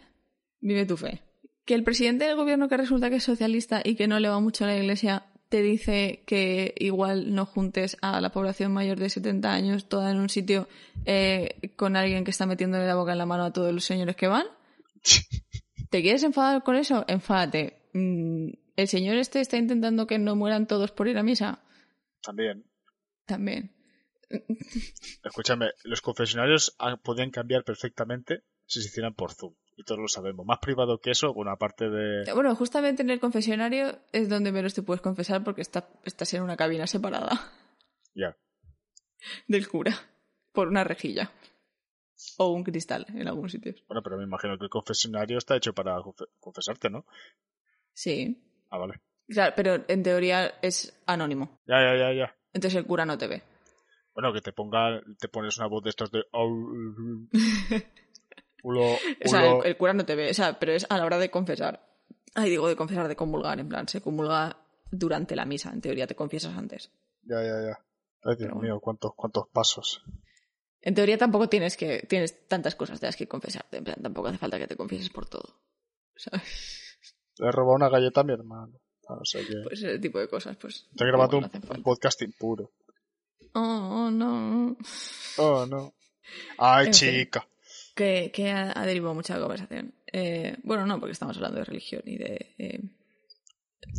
[0.60, 1.20] Vive tu fe.
[1.64, 4.40] Que el presidente del gobierno que resulta que es socialista y que no le va
[4.40, 9.08] mucho a la iglesia te dice que igual no juntes a la población mayor de
[9.08, 10.68] 70 años toda en un sitio
[11.04, 14.16] eh, con alguien que está metiéndole la boca en la mano a todos los señores
[14.16, 14.46] que van.
[15.90, 17.04] ¿Te quieres enfadar con eso?
[17.06, 17.88] Enfádate.
[17.92, 21.62] Mm, ¿El señor este está intentando que no mueran todos por ir a misa?
[22.20, 22.64] También.
[23.26, 23.72] También.
[25.22, 29.54] Escúchame, los confesionarios ah, podían cambiar perfectamente si se hicieran por Zoom.
[29.76, 30.46] Y todos lo sabemos.
[30.46, 32.32] Más privado que eso, bueno, aparte de...
[32.32, 36.42] Bueno, justamente en el confesionario es donde menos te puedes confesar porque está, estás en
[36.42, 37.52] una cabina separada
[38.14, 38.36] Ya.
[39.48, 39.92] del cura
[40.52, 41.32] por una rejilla
[42.36, 43.82] o un cristal en algunos sitios.
[43.88, 47.04] Bueno, pero me imagino que el confesionario está hecho para confe- confesarte, ¿no?
[47.92, 49.00] Sí, Ah, vale.
[49.28, 51.60] claro, pero en teoría es anónimo.
[51.66, 52.36] Ya, ya, ya, ya.
[52.52, 53.42] Entonces el cura no te ve.
[54.14, 56.22] Bueno, que te ponga, te pones una voz de estos de...
[58.64, 61.04] Ulo, O sea, el, el cura no te ve, o sea, pero es a la
[61.04, 61.86] hora de confesar.
[62.34, 64.56] Ay, digo de confesar, de comulgar, en plan, se comulga
[64.90, 66.90] durante la misa, en teoría te confiesas antes.
[67.22, 67.78] Ya, ya, ya.
[68.24, 70.02] Ay, Dios Pero mío, cuántos, cuántos pasos.
[70.80, 74.28] En teoría tampoco tienes que tienes tantas cosas de las que confesarte, en plan, tampoco
[74.28, 75.60] hace falta que te confieses por todo.
[76.16, 76.98] ¿Sabes?
[77.38, 78.80] Le he robado una galleta a mi hermano.
[79.08, 79.54] Ah, No sé qué.
[79.64, 80.86] Pues ese tipo de cosas, pues.
[80.90, 81.82] Estoy grabando tampoco un, un falta.
[81.84, 82.72] podcast impuro.
[83.52, 84.76] Oh, no.
[85.38, 85.94] Oh, no.
[86.58, 87.30] Ay, En fin.
[87.94, 89.94] Que, que ha, ha derivado mucha conversación.
[90.12, 92.80] Eh, bueno, no, porque estamos hablando de religión y de eh,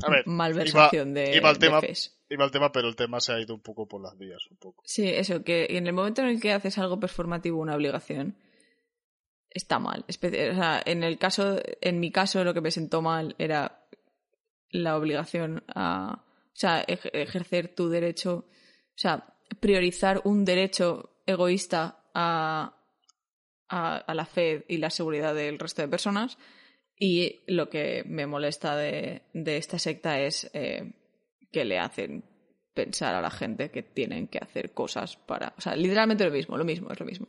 [0.04, 1.82] A ver, malversación iba- de, iba de tema-.
[2.30, 4.58] Iba el tema, pero el tema se ha ido un poco por las vías, un
[4.58, 4.84] poco.
[4.86, 8.36] Sí, eso, que en el momento en el que haces algo performativo, una obligación,
[9.50, 10.04] está mal.
[10.08, 13.86] Espe- o sea, en el caso, en mi caso, lo que me sentó mal era
[14.72, 22.04] la obligación a, o sea, ej- ejercer tu derecho, o sea, priorizar un derecho egoísta
[22.14, 22.76] a,
[23.70, 26.38] a, a la fe y la seguridad del resto de personas.
[26.98, 30.94] Y lo que me molesta de, de esta secta es eh,
[31.52, 32.24] que le hacen
[32.74, 35.54] pensar a la gente que tienen que hacer cosas para...
[35.58, 37.28] O sea, literalmente lo mismo, lo mismo, es lo mismo.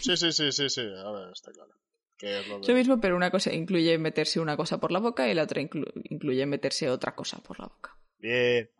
[0.00, 0.80] Sí, sí, sí, sí, sí.
[0.80, 1.72] A ver, está claro.
[2.20, 4.98] Es lo de- Es lo mismo, pero una cosa incluye meterse una cosa por la
[4.98, 7.96] boca y la otra inclu- incluye meterse otra cosa por la boca.
[8.18, 8.70] Bien.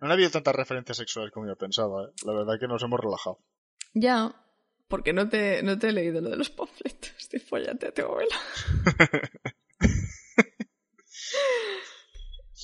[0.00, 2.12] No ha habido tantas referencias sexuales como yo pensaba, ¿eh?
[2.26, 3.38] La verdad que nos hemos relajado.
[3.94, 4.34] Ya,
[4.88, 8.02] porque no te, no te he leído lo de los panfletos de Follate a tu
[8.02, 8.36] abuela.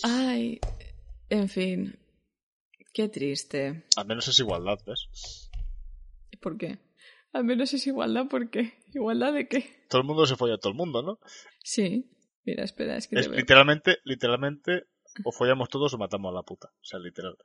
[0.02, 0.60] Ay,
[1.28, 1.98] en fin,
[2.92, 3.84] qué triste.
[3.96, 5.50] Al menos es igualdad, ¿ves?
[6.40, 6.78] ¿Por qué?
[7.32, 8.74] Al menos es igualdad, ¿por qué?
[8.94, 9.84] ¿Igualdad de qué?
[9.88, 11.18] Todo el mundo se folla a todo el mundo, ¿no?
[11.62, 12.10] Sí.
[12.44, 13.38] Mira, espera, es que te Es veo.
[13.38, 14.86] literalmente, literalmente,
[15.24, 16.68] o follamos todos o matamos a la puta.
[16.68, 17.36] O sea, literal.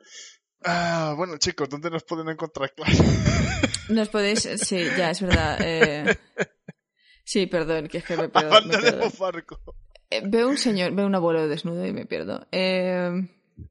[0.65, 2.73] Ah, bueno, chicos, ¿dónde nos pueden encontrar?
[2.73, 2.91] Claro.
[3.89, 4.39] Nos podéis...
[4.57, 5.57] Sí, ya, es verdad.
[5.61, 6.17] eh,
[7.23, 8.61] Sí, perdón, que es que me pierdo.
[8.61, 9.57] me.
[10.09, 12.47] Eh, Veo un señor, veo un abuelo desnudo y me pierdo.
[12.51, 13.11] Eh,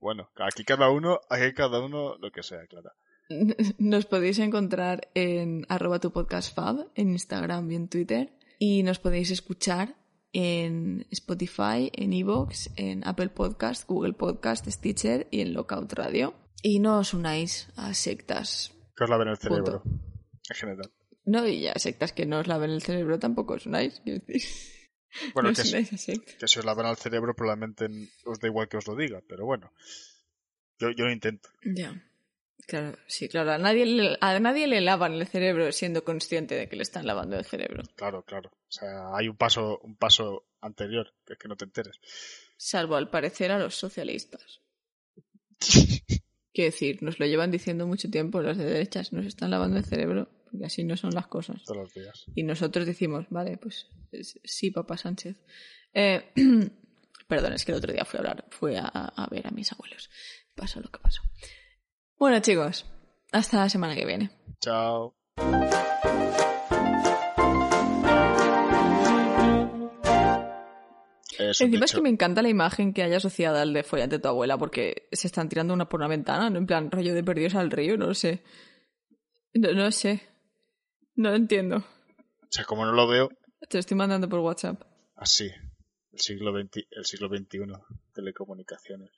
[0.01, 2.90] Bueno, aquí cada uno, aquí cada uno lo que sea, claro.
[3.78, 8.32] Nos podéis encontrar en arroba tu podcast fab, en Instagram y en Twitter.
[8.59, 9.97] Y nos podéis escuchar
[10.32, 16.34] en Spotify, en Evox, en Apple Podcast, Google Podcast, Stitcher y en Lookout Radio.
[16.65, 18.73] Y no os unáis a sectas.
[18.97, 19.49] Que os laven el Punto.
[19.55, 19.83] cerebro.
[20.49, 20.91] En general.
[21.27, 24.01] No, y ya sectas que no os laven el cerebro tampoco os unáis.
[24.01, 24.43] quiero decir.
[25.35, 27.87] Bueno, no que, si, a que si os lavan el cerebro probablemente
[28.25, 29.73] os da igual que os lo diga, pero bueno.
[30.81, 31.51] Yo, yo lo intento.
[31.62, 32.03] Ya.
[32.67, 33.53] Claro, sí, claro.
[33.53, 37.07] A nadie, le, a nadie le lavan el cerebro siendo consciente de que le están
[37.07, 37.83] lavando el cerebro.
[37.95, 38.51] Claro, claro.
[38.55, 42.01] O sea, hay un paso, un paso anterior, que es que no te enteres.
[42.57, 44.62] Salvo al parecer a los socialistas.
[46.55, 49.85] Quiero decir, nos lo llevan diciendo mucho tiempo los de derechas, nos están lavando el
[49.85, 51.63] cerebro, porque así no son las cosas.
[51.65, 52.25] Todos los días.
[52.35, 55.37] Y nosotros decimos, vale, pues es- sí, papá Sánchez.
[55.93, 56.31] Eh,
[57.29, 59.73] perdón, es que el otro día fui a hablar, fui a, a ver a mis
[59.73, 60.09] abuelos.
[60.55, 61.23] Pasó lo que pasó.
[62.17, 62.87] Bueno, chicos,
[63.33, 64.31] hasta la semana que viene.
[64.61, 65.17] Chao.
[71.55, 74.17] Es un Encima es que me encanta la imagen que hay asociada al de follante
[74.17, 76.59] de tu abuela, porque se están tirando una por una ventana, ¿no?
[76.59, 78.43] En plan, rollo de perdidos al río, no lo sé.
[79.55, 80.23] No, no sé.
[81.15, 81.77] No lo entiendo.
[81.77, 83.29] O sea, como no lo veo,
[83.69, 84.83] Te lo estoy mandando por WhatsApp.
[85.17, 85.51] así.
[86.13, 87.59] El siglo XX, el siglo XXI,
[88.13, 89.11] telecomunicaciones.